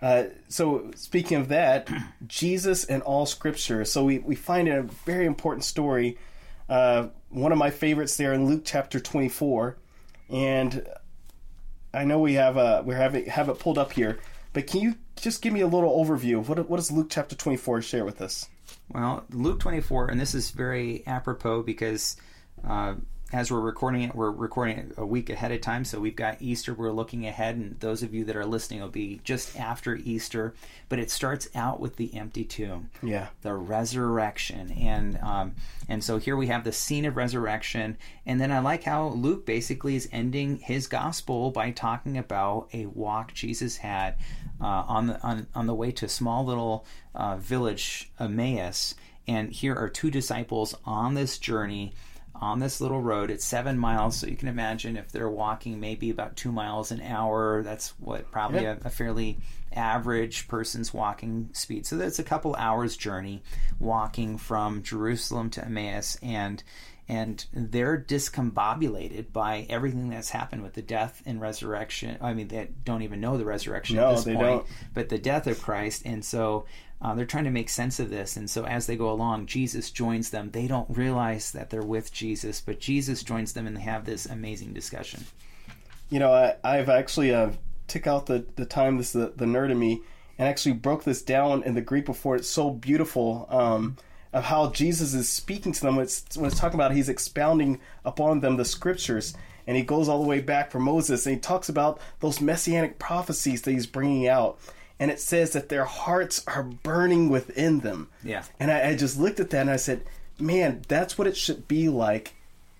Uh, 0.00 0.24
so 0.48 0.90
speaking 0.96 1.38
of 1.38 1.48
that, 1.48 1.88
Jesus 2.26 2.84
and 2.84 3.02
all 3.02 3.26
Scripture. 3.26 3.84
So 3.84 4.04
we 4.04 4.18
we 4.18 4.34
find 4.34 4.68
a 4.68 4.82
very 4.82 5.26
important 5.26 5.64
story. 5.64 6.18
Uh, 6.68 7.08
one 7.30 7.52
of 7.52 7.58
my 7.58 7.70
favorites 7.70 8.16
there 8.16 8.32
in 8.32 8.46
Luke 8.46 8.62
chapter 8.64 8.98
twenty 9.00 9.28
four, 9.28 9.76
and 10.32 10.86
I 11.94 12.04
know 12.04 12.18
we 12.18 12.34
have 12.34 12.56
uh 12.56 12.82
we 12.84 12.94
have 12.94 13.14
it 13.14 13.28
have 13.28 13.48
it 13.48 13.58
pulled 13.58 13.78
up 13.78 13.92
here. 13.92 14.18
But 14.52 14.66
can 14.66 14.80
you 14.80 14.94
just 15.16 15.40
give 15.40 15.52
me 15.52 15.60
a 15.60 15.66
little 15.66 16.04
overview 16.04 16.38
of 16.38 16.48
what 16.48 16.68
what 16.68 16.76
does 16.78 16.90
Luke 16.90 17.08
chapter 17.10 17.36
twenty 17.36 17.56
four 17.56 17.80
share 17.82 18.04
with 18.04 18.20
us? 18.20 18.48
Well, 18.92 19.24
Luke 19.30 19.60
24, 19.60 20.08
and 20.08 20.20
this 20.20 20.34
is 20.34 20.50
very 20.50 21.02
apropos 21.06 21.62
because 21.62 22.16
uh, 22.66 22.94
as 23.32 23.50
we're 23.50 23.60
recording 23.60 24.02
it, 24.02 24.14
we're 24.14 24.30
recording 24.30 24.76
it 24.78 24.92
a 24.98 25.06
week 25.06 25.30
ahead 25.30 25.52
of 25.52 25.60
time. 25.62 25.86
So 25.86 25.98
we've 25.98 26.14
got 26.14 26.42
Easter, 26.42 26.74
we're 26.74 26.92
looking 26.92 27.26
ahead, 27.26 27.56
and 27.56 27.80
those 27.80 28.02
of 28.02 28.12
you 28.12 28.24
that 28.26 28.36
are 28.36 28.44
listening 28.44 28.82
will 28.82 28.88
be 28.88 29.20
just 29.24 29.58
after 29.58 29.96
Easter. 29.96 30.52
But 30.90 30.98
it 30.98 31.10
starts 31.10 31.48
out 31.54 31.80
with 31.80 31.96
the 31.96 32.14
empty 32.14 32.44
tomb, 32.44 32.90
Yeah. 33.02 33.28
the 33.40 33.54
resurrection, 33.54 34.72
and 34.72 35.18
um, 35.22 35.54
and 35.88 36.04
so 36.04 36.18
here 36.18 36.36
we 36.36 36.48
have 36.48 36.64
the 36.64 36.72
scene 36.72 37.06
of 37.06 37.16
resurrection. 37.16 37.96
And 38.26 38.38
then 38.38 38.52
I 38.52 38.58
like 38.58 38.84
how 38.84 39.08
Luke 39.08 39.46
basically 39.46 39.96
is 39.96 40.08
ending 40.12 40.58
his 40.58 40.86
gospel 40.86 41.50
by 41.50 41.70
talking 41.70 42.18
about 42.18 42.68
a 42.74 42.86
walk 42.86 43.32
Jesus 43.32 43.78
had 43.78 44.16
uh, 44.60 44.66
on 44.66 45.06
the 45.06 45.22
on, 45.22 45.46
on 45.54 45.66
the 45.66 45.74
way 45.74 45.90
to 45.92 46.04
a 46.06 46.10
small 46.10 46.44
little 46.44 46.84
uh, 47.14 47.36
village, 47.36 48.10
Emmaus. 48.20 48.94
And 49.26 49.52
here 49.52 49.74
are 49.74 49.88
two 49.88 50.10
disciples 50.10 50.74
on 50.84 51.14
this 51.14 51.38
journey 51.38 51.94
on 52.42 52.58
this 52.58 52.80
little 52.80 53.00
road. 53.00 53.30
It's 53.30 53.44
seven 53.44 53.78
miles, 53.78 54.16
so 54.16 54.26
you 54.26 54.36
can 54.36 54.48
imagine 54.48 54.96
if 54.96 55.12
they're 55.12 55.30
walking 55.30 55.78
maybe 55.80 56.10
about 56.10 56.36
two 56.36 56.50
miles 56.52 56.90
an 56.90 57.00
hour. 57.00 57.62
That's 57.62 57.90
what 58.00 58.30
probably 58.32 58.62
Yeah. 58.64 58.76
a, 58.84 58.88
a 58.88 58.90
fairly 58.90 59.38
average 59.72 60.48
person's 60.48 60.92
walking 60.92 61.48
speed. 61.52 61.86
So 61.86 61.96
that's 61.96 62.18
a 62.18 62.24
couple 62.24 62.54
hours 62.56 62.96
journey 62.96 63.42
walking 63.78 64.36
from 64.36 64.82
Jerusalem 64.82 65.48
to 65.50 65.64
Emmaus, 65.64 66.18
and 66.22 66.62
and 67.08 67.44
they're 67.52 67.98
discombobulated 67.98 69.32
by 69.32 69.66
everything 69.68 70.08
that's 70.08 70.30
happened 70.30 70.62
with 70.62 70.74
the 70.74 70.82
death 70.82 71.22
and 71.26 71.40
resurrection. 71.40 72.16
I 72.20 72.32
mean, 72.32 72.48
they 72.48 72.68
don't 72.84 73.02
even 73.02 73.20
know 73.20 73.36
the 73.36 73.44
resurrection 73.44 73.96
No, 73.96 74.10
at 74.10 74.14
this 74.16 74.24
they 74.24 74.34
point, 74.34 74.46
don't. 74.46 74.66
but 74.94 75.08
the 75.08 75.18
death 75.18 75.46
of 75.46 75.60
Christ, 75.62 76.02
and 76.04 76.24
so. 76.24 76.64
Uh, 77.02 77.14
they're 77.16 77.26
trying 77.26 77.42
to 77.42 77.50
make 77.50 77.68
sense 77.68 77.98
of 77.98 78.10
this, 78.10 78.36
and 78.36 78.48
so 78.48 78.64
as 78.64 78.86
they 78.86 78.94
go 78.94 79.10
along, 79.10 79.46
Jesus 79.46 79.90
joins 79.90 80.30
them. 80.30 80.50
They 80.52 80.68
don't 80.68 80.88
realize 80.88 81.50
that 81.50 81.68
they're 81.68 81.82
with 81.82 82.12
Jesus, 82.12 82.60
but 82.60 82.78
Jesus 82.78 83.24
joins 83.24 83.54
them, 83.54 83.66
and 83.66 83.76
they 83.76 83.80
have 83.80 84.04
this 84.04 84.24
amazing 84.24 84.72
discussion. 84.72 85.24
You 86.10 86.20
know, 86.20 86.32
I, 86.32 86.54
I've 86.62 86.88
actually 86.88 87.34
uh, 87.34 87.50
took 87.88 88.06
out 88.06 88.26
the, 88.26 88.46
the 88.54 88.64
time, 88.64 88.98
this 88.98 89.12
the, 89.12 89.32
the 89.34 89.46
nerd 89.46 89.72
in 89.72 89.80
me, 89.80 90.02
and 90.38 90.48
actually 90.48 90.74
broke 90.74 91.02
this 91.02 91.22
down 91.22 91.64
in 91.64 91.74
the 91.74 91.80
Greek 91.80 92.06
before. 92.06 92.36
It's 92.36 92.48
so 92.48 92.70
beautiful 92.70 93.48
um, 93.50 93.96
of 94.32 94.44
how 94.44 94.70
Jesus 94.70 95.12
is 95.12 95.28
speaking 95.28 95.72
to 95.72 95.80
them. 95.80 95.98
It's, 95.98 96.36
when 96.36 96.46
it's 96.46 96.60
talking 96.60 96.78
about 96.78 96.92
he's 96.92 97.08
expounding 97.08 97.80
upon 98.04 98.40
them 98.40 98.56
the 98.56 98.64
scriptures, 98.64 99.34
and 99.66 99.76
he 99.76 99.82
goes 99.82 100.08
all 100.08 100.22
the 100.22 100.28
way 100.28 100.40
back 100.40 100.70
for 100.70 100.78
Moses, 100.78 101.26
and 101.26 101.34
he 101.34 101.40
talks 101.40 101.68
about 101.68 102.00
those 102.20 102.40
messianic 102.40 103.00
prophecies 103.00 103.62
that 103.62 103.72
he's 103.72 103.86
bringing 103.86 104.28
out. 104.28 104.60
And 105.02 105.10
it 105.10 105.18
says 105.18 105.50
that 105.54 105.68
their 105.68 105.84
hearts 105.84 106.44
are 106.46 106.62
burning 106.62 107.28
within 107.28 107.80
them. 107.80 108.08
Yeah. 108.22 108.44
And 108.60 108.70
I, 108.70 108.90
I 108.90 108.94
just 108.94 109.18
looked 109.18 109.40
at 109.40 109.50
that 109.50 109.62
and 109.62 109.68
I 109.68 109.74
said, 109.74 110.04
man, 110.38 110.82
that's 110.86 111.18
what 111.18 111.26
it 111.26 111.36
should 111.36 111.66
be 111.66 111.88
like 111.88 112.34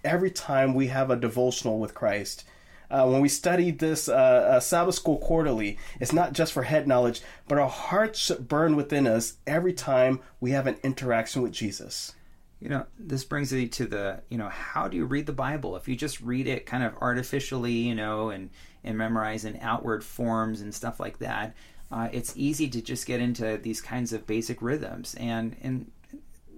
every 0.04 0.30
time 0.30 0.72
we 0.72 0.86
have 0.86 1.10
a 1.10 1.16
devotional 1.16 1.80
with 1.80 1.94
Christ. 1.94 2.44
Uh, 2.88 3.08
when 3.08 3.20
we 3.20 3.28
study 3.28 3.72
this 3.72 4.08
uh, 4.08 4.12
uh, 4.12 4.60
Sabbath 4.60 4.94
School 4.94 5.18
quarterly, 5.18 5.78
it's 5.98 6.12
not 6.12 6.32
just 6.32 6.52
for 6.52 6.62
head 6.62 6.86
knowledge, 6.86 7.22
but 7.48 7.58
our 7.58 7.68
hearts 7.68 8.20
should 8.20 8.46
burn 8.46 8.76
within 8.76 9.08
us 9.08 9.38
every 9.44 9.72
time 9.72 10.20
we 10.40 10.52
have 10.52 10.68
an 10.68 10.76
interaction 10.84 11.42
with 11.42 11.50
Jesus. 11.50 12.14
You 12.60 12.68
know, 12.68 12.86
this 13.00 13.24
brings 13.24 13.52
me 13.52 13.66
to 13.66 13.84
the, 13.84 14.20
you 14.28 14.38
know, 14.38 14.48
how 14.48 14.86
do 14.86 14.96
you 14.96 15.06
read 15.06 15.26
the 15.26 15.32
Bible? 15.32 15.74
If 15.74 15.88
you 15.88 15.96
just 15.96 16.20
read 16.20 16.46
it 16.46 16.66
kind 16.66 16.84
of 16.84 16.94
artificially, 17.00 17.72
you 17.72 17.96
know, 17.96 18.30
and 18.30 18.50
and 18.84 18.96
memorize 18.96 19.44
in 19.44 19.58
outward 19.60 20.04
forms 20.04 20.60
and 20.60 20.72
stuff 20.72 21.00
like 21.00 21.18
that, 21.18 21.54
uh, 21.92 22.08
it's 22.10 22.32
easy 22.36 22.68
to 22.70 22.80
just 22.80 23.06
get 23.06 23.20
into 23.20 23.58
these 23.58 23.82
kinds 23.82 24.12
of 24.12 24.26
basic 24.26 24.62
rhythms. 24.62 25.14
And 25.14 25.54
and 25.62 25.90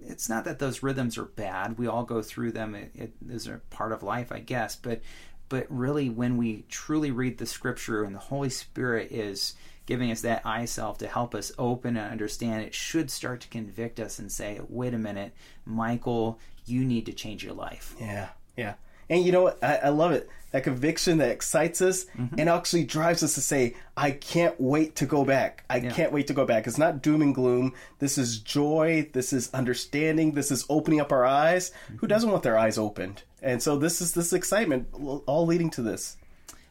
it's 0.07 0.29
not 0.29 0.45
that 0.45 0.59
those 0.59 0.81
rhythms 0.81 1.17
are 1.17 1.25
bad. 1.25 1.77
We 1.77 1.87
all 1.87 2.03
go 2.03 2.21
through 2.21 2.53
them. 2.53 2.73
It, 2.73 2.91
it 2.95 3.13
is 3.29 3.47
a 3.47 3.59
part 3.69 3.91
of 3.91 4.01
life, 4.01 4.31
I 4.31 4.39
guess. 4.39 4.75
But 4.75 5.01
but 5.49 5.67
really, 5.69 6.09
when 6.09 6.37
we 6.37 6.63
truly 6.69 7.11
read 7.11 7.37
the 7.37 7.45
Scripture 7.45 8.03
and 8.03 8.15
the 8.15 8.19
Holy 8.19 8.49
Spirit 8.49 9.11
is 9.11 9.55
giving 9.85 10.09
us 10.09 10.21
that 10.21 10.43
eye 10.45 10.65
self 10.65 10.97
to 10.99 11.07
help 11.07 11.35
us 11.35 11.51
open 11.59 11.97
and 11.97 12.11
understand, 12.11 12.63
it 12.63 12.73
should 12.73 13.11
start 13.11 13.41
to 13.41 13.47
convict 13.49 13.99
us 13.99 14.19
and 14.19 14.31
say, 14.31 14.61
"Wait 14.69 14.93
a 14.93 14.97
minute, 14.97 15.33
Michael, 15.65 16.39
you 16.65 16.85
need 16.85 17.05
to 17.07 17.13
change 17.13 17.43
your 17.43 17.53
life." 17.53 17.93
Yeah, 17.99 18.29
yeah. 18.55 18.75
And 19.09 19.23
you 19.25 19.31
know 19.31 19.43
what? 19.43 19.63
I, 19.63 19.75
I 19.77 19.89
love 19.89 20.11
it. 20.11 20.29
That 20.51 20.63
conviction 20.63 21.17
that 21.17 21.31
excites 21.31 21.81
us 21.81 22.05
and 22.37 22.47
actually 22.49 22.85
drives 22.85 23.21
us 23.23 23.35
to 23.35 23.41
say, 23.41 23.75
I 23.97 24.11
can't 24.11 24.55
wait 24.59 24.95
to 24.95 25.05
go 25.05 25.25
back. 25.25 25.65
I 25.69 25.79
can't 25.81 26.13
wait 26.13 26.27
to 26.27 26.33
go 26.33 26.45
back. 26.45 26.65
It's 26.65 26.77
not 26.77 27.01
doom 27.01 27.21
and 27.21 27.35
gloom. 27.35 27.73
This 27.99 28.17
is 28.17 28.39
joy. 28.39 29.09
This 29.11 29.33
is 29.33 29.53
understanding. 29.53 30.31
This 30.31 30.51
is 30.51 30.65
opening 30.69 31.01
up 31.01 31.11
our 31.11 31.25
eyes. 31.25 31.71
Who 31.97 32.07
doesn't 32.07 32.31
want 32.31 32.43
their 32.43 32.57
eyes 32.57 32.77
opened? 32.77 33.23
And 33.41 33.61
so 33.61 33.77
this 33.77 33.99
is 34.01 34.13
this 34.13 34.31
excitement 34.31 34.87
all 34.93 35.45
leading 35.45 35.69
to 35.71 35.81
this. 35.81 36.15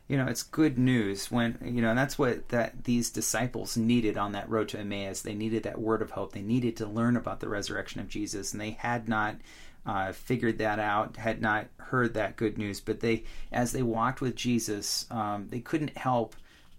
you 0.08 0.16
know 0.18 0.26
it's 0.26 0.42
good 0.42 0.78
news 0.78 1.30
when 1.30 1.58
you 1.64 1.80
know 1.82 1.88
and 1.90 1.98
that's 1.98 2.18
what 2.18 2.48
that 2.50 2.84
these 2.84 3.10
disciples 3.10 3.74
needed 3.76 4.18
on 4.18 4.32
that 4.32 4.48
road 4.50 4.68
to 4.68 4.78
emmaus 4.78 5.22
they 5.22 5.34
needed 5.34 5.62
that 5.62 5.80
word 5.80 6.02
of 6.02 6.10
hope 6.10 6.32
they 6.32 6.42
needed 6.42 6.76
to 6.76 6.84
learn 6.86 7.16
about 7.16 7.40
the 7.40 7.48
resurrection 7.48 8.02
of 8.02 8.08
jesus 8.08 8.52
and 8.52 8.60
they 8.60 8.72
had 8.72 9.08
not 9.08 9.36
uh, 9.86 10.12
figured 10.12 10.58
that 10.58 10.78
out 10.78 11.16
had 11.16 11.40
not 11.40 11.68
heard 11.94 12.14
that 12.14 12.36
good 12.36 12.58
news 12.58 12.80
but 12.80 13.00
they 13.00 13.22
as 13.52 13.72
they 13.72 13.82
walked 13.82 14.20
with 14.20 14.34
jesus 14.34 15.06
um, 15.10 15.46
they 15.50 15.60
couldn't 15.60 15.96
help 15.96 16.34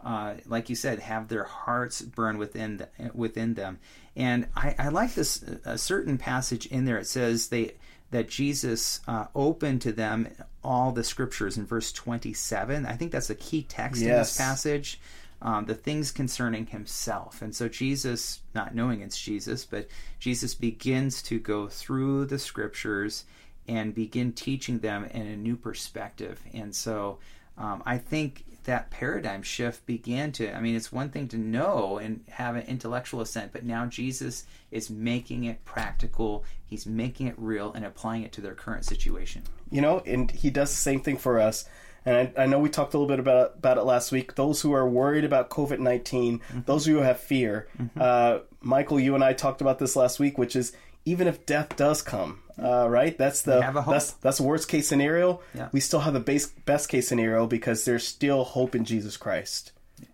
uh, 0.05 0.35
like 0.45 0.69
you 0.69 0.75
said, 0.75 0.99
have 0.99 1.27
their 1.27 1.45
hearts 1.45 2.01
burn 2.01 2.37
within 2.37 2.77
the, 2.77 2.89
within 3.15 3.55
them. 3.55 3.79
And 4.15 4.47
I, 4.55 4.75
I 4.77 4.89
like 4.89 5.15
this 5.15 5.43
a 5.65 5.79
certain 5.79 6.19
passage 6.19 6.67
in 6.67 6.85
there. 6.85 6.99
It 6.99 7.07
says 7.07 7.47
they 7.47 7.73
that 8.11 8.29
Jesus 8.29 9.01
uh, 9.07 9.25
opened 9.33 9.81
to 9.81 9.91
them 9.91 10.29
all 10.63 10.91
the 10.91 11.03
scriptures 11.03 11.57
in 11.57 11.65
verse 11.65 11.91
twenty 11.91 12.33
seven. 12.33 12.85
I 12.85 12.93
think 12.93 13.11
that's 13.11 13.31
a 13.31 13.35
key 13.35 13.63
text 13.63 14.03
in 14.03 14.09
this 14.09 14.37
passage. 14.37 15.01
Um, 15.41 15.65
the 15.65 15.75
things 15.75 16.11
concerning 16.11 16.67
himself. 16.67 17.41
And 17.41 17.53
so 17.53 17.67
Jesus, 17.67 18.39
not 18.55 18.73
knowing 18.73 19.01
it's 19.01 19.19
Jesus, 19.19 19.65
but 19.65 19.87
Jesus 20.17 20.55
begins 20.55 21.21
to 21.23 21.39
go 21.39 21.67
through 21.67 22.25
the 22.25 22.39
scriptures 22.39 23.25
and 23.67 23.93
begin 23.95 24.31
teaching 24.33 24.79
them 24.79 25.05
in 25.05 25.27
a 25.27 25.35
new 25.35 25.55
perspective. 25.55 26.39
And 26.53 26.75
so 26.75 27.19
um, 27.57 27.81
I 27.85 27.97
think 27.97 28.43
that 28.65 28.89
paradigm 28.89 29.43
shift 29.43 29.85
began 29.85 30.31
to, 30.33 30.55
I 30.55 30.59
mean, 30.59 30.75
it's 30.75 30.91
one 30.91 31.09
thing 31.09 31.27
to 31.29 31.37
know 31.37 31.97
and 31.97 32.23
have 32.29 32.55
an 32.55 32.63
intellectual 32.63 33.21
assent, 33.21 33.53
but 33.53 33.63
now 33.63 33.85
Jesus 33.85 34.45
is 34.71 34.89
making 34.89 35.43
it 35.45 35.63
practical. 35.65 36.43
He's 36.65 36.85
making 36.85 37.27
it 37.27 37.35
real 37.37 37.71
and 37.73 37.85
applying 37.85 38.23
it 38.23 38.31
to 38.33 38.41
their 38.41 38.55
current 38.55 38.85
situation. 38.85 39.43
you 39.71 39.81
know 39.81 39.99
and 40.05 40.29
he 40.31 40.49
does 40.51 40.69
the 40.69 40.77
same 40.77 40.99
thing 41.01 41.17
for 41.17 41.39
us 41.39 41.65
and 42.05 42.15
I, 42.37 42.43
I 42.43 42.45
know 42.45 42.59
we 42.59 42.69
talked 42.69 42.93
a 42.93 42.97
little 42.99 43.07
bit 43.07 43.19
about 43.19 43.55
about 43.57 43.77
it 43.77 43.83
last 43.83 44.11
week 44.11 44.35
those 44.35 44.61
who 44.61 44.73
are 44.73 44.87
worried 44.87 45.25
about 45.25 45.49
covid-19 45.49 46.39
those 46.65 46.85
who 46.85 46.97
have 46.97 47.19
fear 47.19 47.67
uh, 47.99 48.39
michael 48.61 48.99
you 48.99 49.15
and 49.15 49.23
i 49.23 49.33
talked 49.33 49.61
about 49.61 49.79
this 49.79 49.95
last 49.95 50.19
week 50.19 50.37
which 50.37 50.55
is 50.55 50.73
even 51.05 51.27
if 51.27 51.45
death 51.45 51.75
does 51.75 52.01
come, 52.01 52.39
uh, 52.61 52.87
right? 52.89 53.17
That's 53.17 53.41
the 53.41 53.61
have 53.61 53.75
a 53.75 53.81
hope. 53.81 53.93
that's 53.93 54.11
that's 54.11 54.37
the 54.37 54.43
worst 54.43 54.67
case 54.67 54.87
scenario. 54.87 55.41
Yeah. 55.53 55.69
We 55.71 55.79
still 55.79 55.99
have 56.01 56.13
the 56.13 56.19
base, 56.19 56.47
best 56.47 56.89
case 56.89 57.07
scenario 57.07 57.47
because 57.47 57.85
there's 57.85 58.05
still 58.07 58.43
hope 58.43 58.75
in 58.75 58.85
Jesus 58.85 59.17
Christ. 59.17 59.71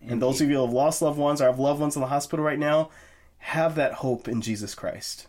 And 0.07 0.21
those 0.21 0.41
of 0.41 0.50
you 0.50 0.57
who 0.57 0.62
have 0.65 0.74
lost 0.74 1.01
loved 1.01 1.17
ones 1.17 1.41
or 1.41 1.45
have 1.45 1.60
loved 1.60 1.79
ones 1.81 1.95
in 1.95 2.01
the 2.01 2.07
hospital 2.07 2.45
right 2.45 2.60
now, 2.60 2.89
have 3.39 3.75
that 3.75 3.93
hope 3.93 4.27
in 4.27 4.41
Jesus 4.41 4.75
Christ. 4.75 5.27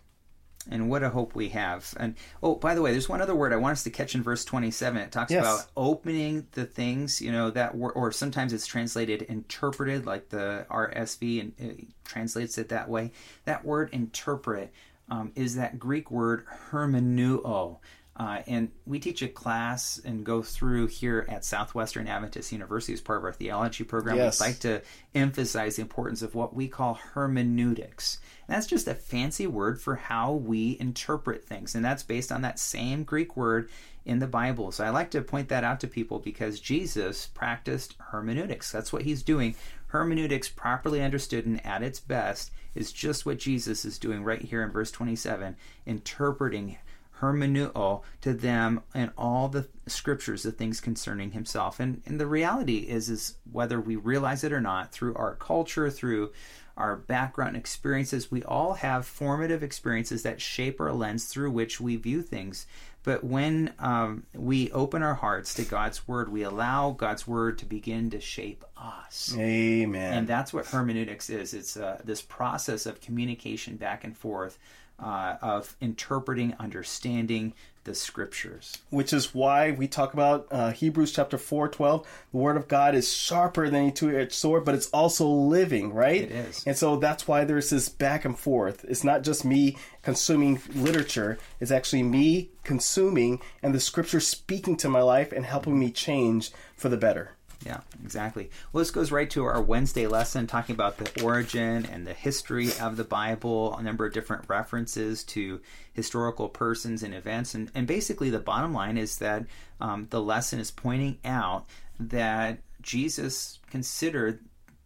And 0.70 0.88
what 0.88 1.02
a 1.02 1.08
hope 1.10 1.34
we 1.34 1.48
have. 1.48 1.92
And 1.98 2.14
oh, 2.40 2.54
by 2.54 2.74
the 2.76 2.82
way, 2.82 2.92
there's 2.92 3.08
one 3.08 3.20
other 3.20 3.34
word 3.34 3.52
I 3.52 3.56
want 3.56 3.72
us 3.72 3.82
to 3.84 3.90
catch 3.90 4.14
in 4.14 4.22
verse 4.22 4.44
27. 4.44 5.00
It 5.02 5.10
talks 5.10 5.32
Yes. 5.32 5.42
about 5.44 5.66
opening 5.76 6.46
the 6.52 6.64
things, 6.66 7.20
you 7.20 7.32
know, 7.32 7.50
that 7.50 7.74
word, 7.74 7.92
or 7.96 8.12
sometimes 8.12 8.52
it's 8.52 8.66
translated 8.66 9.22
interpreted, 9.22 10.06
like 10.06 10.28
the 10.28 10.64
RSV 10.70 11.40
and 11.58 11.92
translates 12.04 12.58
it 12.58 12.68
that 12.68 12.88
way. 12.88 13.10
That 13.44 13.64
word 13.64 13.88
interpret 13.92 14.72
um, 15.08 15.32
is 15.34 15.56
that 15.56 15.78
Greek 15.78 16.10
word 16.10 16.44
hermeneuo. 16.70 17.78
Uh, 18.14 18.42
and 18.46 18.70
we 18.84 18.98
teach 18.98 19.22
a 19.22 19.28
class 19.28 19.98
and 20.04 20.24
go 20.24 20.42
through 20.42 20.86
here 20.86 21.24
at 21.30 21.46
Southwestern 21.46 22.06
Adventist 22.06 22.52
University 22.52 22.92
as 22.92 23.00
part 23.00 23.18
of 23.18 23.24
our 23.24 23.32
theology 23.32 23.84
program. 23.84 24.16
Yes. 24.16 24.38
We'd 24.38 24.46
like 24.46 24.58
to 24.60 24.82
emphasize 25.14 25.76
the 25.76 25.82
importance 25.82 26.20
of 26.20 26.34
what 26.34 26.54
we 26.54 26.68
call 26.68 26.94
hermeneutics. 26.94 28.18
And 28.46 28.54
that's 28.54 28.66
just 28.66 28.86
a 28.86 28.94
fancy 28.94 29.46
word 29.46 29.80
for 29.80 29.96
how 29.96 30.34
we 30.34 30.76
interpret 30.78 31.46
things. 31.46 31.74
And 31.74 31.82
that's 31.82 32.02
based 32.02 32.30
on 32.30 32.42
that 32.42 32.58
same 32.58 33.02
Greek 33.02 33.34
word 33.34 33.70
in 34.04 34.18
the 34.18 34.26
Bible. 34.26 34.72
So 34.72 34.84
I 34.84 34.90
like 34.90 35.12
to 35.12 35.22
point 35.22 35.48
that 35.48 35.64
out 35.64 35.80
to 35.80 35.86
people 35.86 36.18
because 36.18 36.60
Jesus 36.60 37.26
practiced 37.28 37.94
hermeneutics. 37.98 38.70
That's 38.70 38.92
what 38.92 39.02
he's 39.02 39.22
doing. 39.22 39.54
Hermeneutics, 39.92 40.48
properly 40.48 41.02
understood 41.02 41.44
and 41.44 41.64
at 41.66 41.82
its 41.82 42.00
best, 42.00 42.50
is 42.74 42.92
just 42.92 43.26
what 43.26 43.38
Jesus 43.38 43.84
is 43.84 43.98
doing 43.98 44.24
right 44.24 44.40
here 44.40 44.62
in 44.62 44.70
verse 44.70 44.90
27, 44.90 45.54
interpreting 45.84 46.78
hermeneuo 47.20 48.00
to 48.22 48.32
them 48.32 48.80
and 48.94 49.10
all 49.18 49.48
the 49.48 49.68
scriptures, 49.86 50.44
the 50.44 50.50
things 50.50 50.80
concerning 50.80 51.32
himself. 51.32 51.78
And, 51.78 52.00
and 52.06 52.18
the 52.18 52.26
reality 52.26 52.78
is, 52.88 53.10
is 53.10 53.36
whether 53.50 53.78
we 53.78 53.96
realize 53.96 54.42
it 54.44 54.52
or 54.52 54.62
not, 54.62 54.92
through 54.92 55.14
our 55.14 55.34
culture, 55.34 55.90
through 55.90 56.32
our 56.74 56.96
background 56.96 57.54
experiences, 57.54 58.30
we 58.30 58.42
all 58.44 58.72
have 58.72 59.04
formative 59.04 59.62
experiences 59.62 60.22
that 60.22 60.40
shape 60.40 60.80
our 60.80 60.92
lens 60.92 61.26
through 61.26 61.50
which 61.50 61.82
we 61.82 61.96
view 61.96 62.22
things. 62.22 62.66
But 63.04 63.24
when 63.24 63.74
um, 63.78 64.24
we 64.32 64.70
open 64.70 65.02
our 65.02 65.14
hearts 65.14 65.54
to 65.54 65.64
God's 65.64 66.06
word, 66.06 66.30
we 66.30 66.42
allow 66.42 66.92
God's 66.92 67.26
word 67.26 67.58
to 67.58 67.66
begin 67.66 68.10
to 68.10 68.20
shape 68.20 68.64
us. 68.76 69.34
Amen. 69.36 70.18
And 70.18 70.28
that's 70.28 70.52
what 70.52 70.66
hermeneutics 70.66 71.28
is. 71.28 71.52
It's 71.52 71.76
uh, 71.76 72.00
this 72.04 72.22
process 72.22 72.86
of 72.86 73.00
communication 73.00 73.76
back 73.76 74.04
and 74.04 74.16
forth, 74.16 74.58
uh, 75.00 75.36
of 75.42 75.76
interpreting, 75.80 76.54
understanding 76.60 77.54
the 77.84 77.94
scriptures. 77.94 78.78
which 78.90 79.12
is 79.12 79.34
why 79.34 79.72
we 79.72 79.88
talk 79.88 80.14
about 80.14 80.46
uh, 80.50 80.70
Hebrews 80.70 81.12
chapter 81.12 81.38
4 81.38 81.68
12. 81.68 82.06
The 82.32 82.38
word 82.38 82.56
of 82.56 82.68
God 82.68 82.94
is 82.94 83.12
sharper 83.12 83.68
than 83.68 83.86
a 83.86 83.90
two 83.90 84.16
edged 84.16 84.32
sword, 84.32 84.64
but 84.64 84.74
it's 84.74 84.88
also 84.90 85.26
living, 85.28 85.92
right? 85.92 86.22
It 86.22 86.30
is. 86.32 86.64
And 86.66 86.76
so 86.76 86.96
that's 86.96 87.26
why 87.26 87.44
there's 87.44 87.70
this 87.70 87.88
back 87.88 88.24
and 88.24 88.38
forth. 88.38 88.84
It's 88.84 89.04
not 89.04 89.22
just 89.22 89.44
me 89.44 89.76
consuming 90.02 90.60
literature, 90.74 91.38
it's 91.60 91.70
actually 91.70 92.02
me 92.02 92.50
consuming 92.64 93.40
and 93.62 93.74
the 93.74 93.80
scripture 93.80 94.20
speaking 94.20 94.76
to 94.76 94.88
my 94.88 95.02
life 95.02 95.32
and 95.32 95.44
helping 95.44 95.78
me 95.78 95.90
change 95.90 96.52
for 96.76 96.88
the 96.88 96.96
better. 96.96 97.32
Yeah, 97.64 97.80
exactly. 98.02 98.50
Well, 98.72 98.80
this 98.80 98.90
goes 98.90 99.12
right 99.12 99.30
to 99.30 99.44
our 99.44 99.62
Wednesday 99.62 100.06
lesson 100.06 100.46
talking 100.46 100.74
about 100.74 100.98
the 100.98 101.22
origin 101.22 101.86
and 101.86 102.06
the 102.06 102.12
history 102.12 102.70
of 102.80 102.96
the 102.96 103.04
Bible, 103.04 103.76
a 103.76 103.82
number 103.82 104.04
of 104.04 104.12
different 104.12 104.48
references 104.48 105.22
to 105.24 105.60
historical 105.92 106.48
persons 106.48 107.02
and 107.02 107.14
events. 107.14 107.54
And, 107.54 107.70
and 107.74 107.86
basically, 107.86 108.30
the 108.30 108.40
bottom 108.40 108.74
line 108.74 108.98
is 108.98 109.18
that 109.18 109.46
um, 109.80 110.08
the 110.10 110.20
lesson 110.20 110.58
is 110.58 110.70
pointing 110.70 111.18
out 111.24 111.66
that 112.00 112.58
Jesus 112.80 113.60
considered 113.70 114.40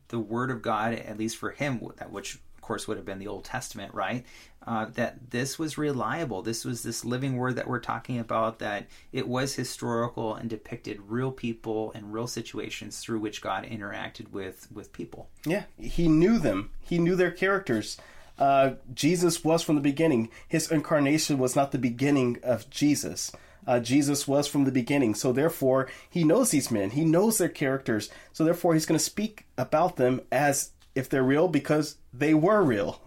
the 0.08 0.18
Word 0.20 0.50
of 0.50 0.62
God, 0.62 0.92
at 0.92 1.18
least 1.18 1.36
for 1.36 1.50
him, 1.50 1.80
that 1.96 2.12
which 2.12 2.38
course 2.66 2.86
would 2.86 2.96
have 2.96 3.06
been 3.06 3.18
the 3.18 3.28
Old 3.28 3.44
Testament, 3.44 3.94
right? 3.94 4.24
Uh, 4.66 4.86
that 4.94 5.30
this 5.30 5.58
was 5.58 5.78
reliable. 5.78 6.42
This 6.42 6.64
was 6.64 6.82
this 6.82 7.04
living 7.04 7.36
word 7.36 7.56
that 7.56 7.68
we're 7.68 7.78
talking 7.78 8.18
about. 8.18 8.58
That 8.58 8.88
it 9.12 9.28
was 9.28 9.54
historical 9.54 10.34
and 10.34 10.50
depicted 10.50 11.00
real 11.06 11.30
people 11.30 11.92
and 11.94 12.12
real 12.12 12.26
situations 12.26 12.98
through 12.98 13.20
which 13.20 13.40
God 13.40 13.64
interacted 13.64 14.32
with 14.32 14.66
with 14.72 14.92
people. 14.92 15.28
Yeah, 15.44 15.64
he 15.78 16.08
knew 16.08 16.38
them. 16.38 16.70
He 16.80 16.98
knew 16.98 17.16
their 17.16 17.30
characters. 17.30 17.96
Uh, 18.38 18.72
Jesus 18.92 19.44
was 19.44 19.62
from 19.62 19.76
the 19.76 19.80
beginning. 19.80 20.28
His 20.46 20.70
incarnation 20.70 21.38
was 21.38 21.56
not 21.56 21.72
the 21.72 21.78
beginning 21.78 22.38
of 22.42 22.68
Jesus. 22.68 23.32
Uh, 23.66 23.80
Jesus 23.80 24.28
was 24.28 24.46
from 24.46 24.64
the 24.64 24.72
beginning. 24.72 25.14
So 25.14 25.32
therefore, 25.32 25.88
he 26.08 26.22
knows 26.22 26.50
these 26.50 26.70
men. 26.70 26.90
He 26.90 27.04
knows 27.04 27.38
their 27.38 27.48
characters. 27.48 28.10
So 28.32 28.44
therefore, 28.44 28.74
he's 28.74 28.86
going 28.86 28.98
to 28.98 29.04
speak 29.04 29.46
about 29.58 29.96
them 29.96 30.20
as 30.30 30.70
if 30.96 31.08
they're 31.08 31.22
real 31.22 31.46
because 31.46 31.96
they 32.12 32.34
were 32.34 32.62
real. 32.62 33.00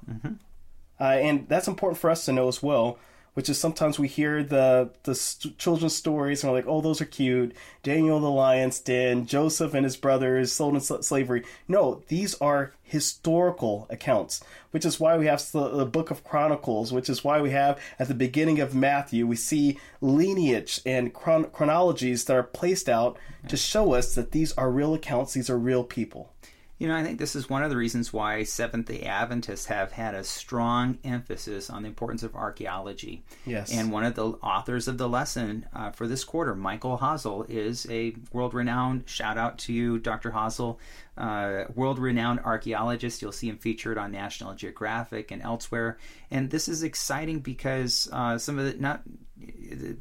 Uh, 1.00 1.04
and 1.04 1.48
that's 1.50 1.68
important 1.68 2.00
for 2.00 2.10
us 2.10 2.26
to 2.26 2.32
know 2.34 2.48
as 2.48 2.64
well. 2.64 2.98
Which 3.36 3.48
is 3.48 3.58
sometimes 3.58 3.98
we 3.98 4.10
hear 4.10 4.44
the 4.44 4.90
the 5.04 5.16
st- 5.16 5.58
children's 5.58 5.96
stories 5.96 6.44
and 6.44 6.52
we're 6.52 6.58
like, 6.60 6.68
oh, 6.68 6.82
those 6.82 7.00
are 7.00 7.06
cute. 7.06 7.56
Daniel 7.84 8.20
the 8.20 8.30
lion's 8.30 8.82
den, 8.82 9.28
Joseph 9.28 9.74
and 9.74 9.86
his 9.86 9.96
brothers 9.96 10.52
sold 10.52 10.74
in 10.74 10.82
sl- 10.82 11.02
slavery. 11.02 11.46
No, 11.66 12.02
these 12.10 12.36
are 12.42 12.74
historical 12.84 13.88
accounts, 13.90 14.44
which 14.72 14.84
is 14.84 15.00
why 15.00 15.16
we 15.18 15.28
have 15.28 15.50
the, 15.52 15.70
the 15.70 15.86
book 15.86 16.12
of 16.12 16.24
Chronicles, 16.24 16.92
which 16.92 17.08
is 17.08 17.24
why 17.24 17.40
we 17.40 17.52
have 17.52 17.80
at 17.98 18.10
the 18.10 18.14
beginning 18.14 18.60
of 18.60 18.76
Matthew, 18.76 19.26
we 19.26 19.38
see 19.38 19.80
lineage 20.02 20.82
and 20.86 21.14
chron- 21.14 21.52
chronologies 21.52 22.26
that 22.26 22.36
are 22.36 22.44
placed 22.44 22.90
out 22.90 23.18
to 23.48 23.56
show 23.56 23.94
us 23.94 24.16
that 24.16 24.32
these 24.32 24.52
are 24.54 24.70
real 24.72 24.94
accounts, 24.94 25.34
these 25.34 25.50
are 25.52 25.58
real 25.58 25.86
people. 25.86 26.34
You 26.80 26.88
know, 26.88 26.96
I 26.96 27.04
think 27.04 27.20
this 27.20 27.36
is 27.36 27.50
one 27.50 27.62
of 27.62 27.70
the 27.70 27.76
reasons 27.76 28.14
why 28.14 28.44
Seventh 28.44 28.88
day 28.88 29.02
Adventists 29.02 29.66
have 29.66 29.92
had 29.92 30.16
a 30.16 30.24
strong 30.24 30.98
emphasis 31.04 31.70
on 31.70 31.84
the 31.84 31.90
importance 31.90 32.24
of 32.24 32.36
archaeology. 32.36 33.26
Yes. 33.46 33.74
And 33.74 33.92
one 33.92 34.06
of 34.06 34.16
the 34.16 34.28
authors 34.28 34.88
of 34.88 34.98
the 34.98 35.10
lesson 35.10 35.66
uh, 35.74 35.92
for 35.92 36.08
this 36.08 36.24
quarter, 36.24 36.56
Michael 36.56 36.98
Hasel, 36.98 37.50
is 37.50 37.86
a 37.90 38.16
world 38.32 38.54
renowned, 38.54 39.04
shout 39.10 39.38
out 39.38 39.58
to 39.60 39.74
you, 39.74 40.00
Dr. 40.00 40.32
Hasel, 40.32 40.78
uh, 41.18 41.66
world 41.76 42.00
renowned 42.00 42.40
archaeologist. 42.46 43.22
You'll 43.22 43.34
see 43.34 43.50
him 43.50 43.58
featured 43.58 43.98
on 43.98 44.14
National 44.14 44.54
Geographic 44.54 45.32
and 45.32 45.42
elsewhere. 45.42 45.98
And 46.32 46.50
this 46.50 46.70
is 46.70 46.84
exciting 46.84 47.42
because 47.42 48.08
uh, 48.14 48.38
some 48.38 48.58
of 48.58 48.66
the, 48.66 48.82
not 48.82 49.04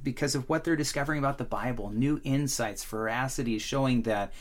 because 0.03 0.37
of 0.37 0.49
what 0.49 0.63
they're 0.63 0.77
discovering 0.77 1.19
about 1.19 1.39
the 1.39 1.45
Bible, 1.45 1.91
new 1.91 2.21
insights, 2.23 2.85
veracity, 2.85 3.59
showing 3.59 4.03
that 4.03 4.33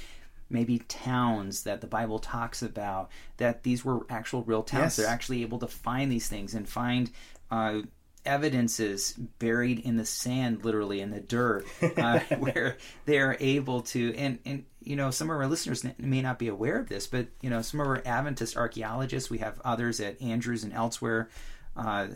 maybe 0.49 0.79
towns 0.79 1.63
that 1.63 1.81
the 1.81 1.88
Bible 1.88 2.19
talks 2.19 2.62
about, 2.62 3.10
that 3.38 3.63
these 3.63 3.83
were 3.83 4.05
actual 4.10 4.43
real 4.43 4.63
towns. 4.63 4.81
Yes. 4.81 4.95
They're 4.97 5.07
actually 5.07 5.41
able 5.41 5.60
to 5.60 5.67
find 5.67 6.12
these 6.12 6.27
things 6.27 6.53
and 6.53 6.67
find 6.67 7.12
uh, 7.51 7.81
evidences 8.25 9.13
buried 9.39 9.79
in 9.79 9.97
the 9.97 10.05
sand, 10.05 10.63
literally 10.63 11.01
in 11.01 11.12
the 11.12 11.19
dirt, 11.19 11.65
uh, 11.97 12.19
where 12.39 12.77
they're 13.05 13.38
able 13.39 13.81
to. 13.81 14.13
And, 14.15 14.39
and, 14.45 14.65
you 14.81 14.95
know, 14.95 15.12
some 15.12 15.29
of 15.29 15.38
our 15.38 15.47
listeners 15.47 15.86
may 15.97 16.21
not 16.21 16.38
be 16.38 16.47
aware 16.49 16.79
of 16.79 16.89
this, 16.89 17.07
but, 17.07 17.27
you 17.41 17.49
know, 17.49 17.62
some 17.62 17.79
of 17.79 17.88
our 17.88 18.01
Adventist 18.05 18.57
archaeologists, 18.57 19.29
we 19.29 19.39
have 19.39 19.60
others 19.63 19.99
at 19.99 20.21
Andrews 20.21 20.63
and 20.63 20.73
elsewhere. 20.73 21.29
Uh, 21.77 22.07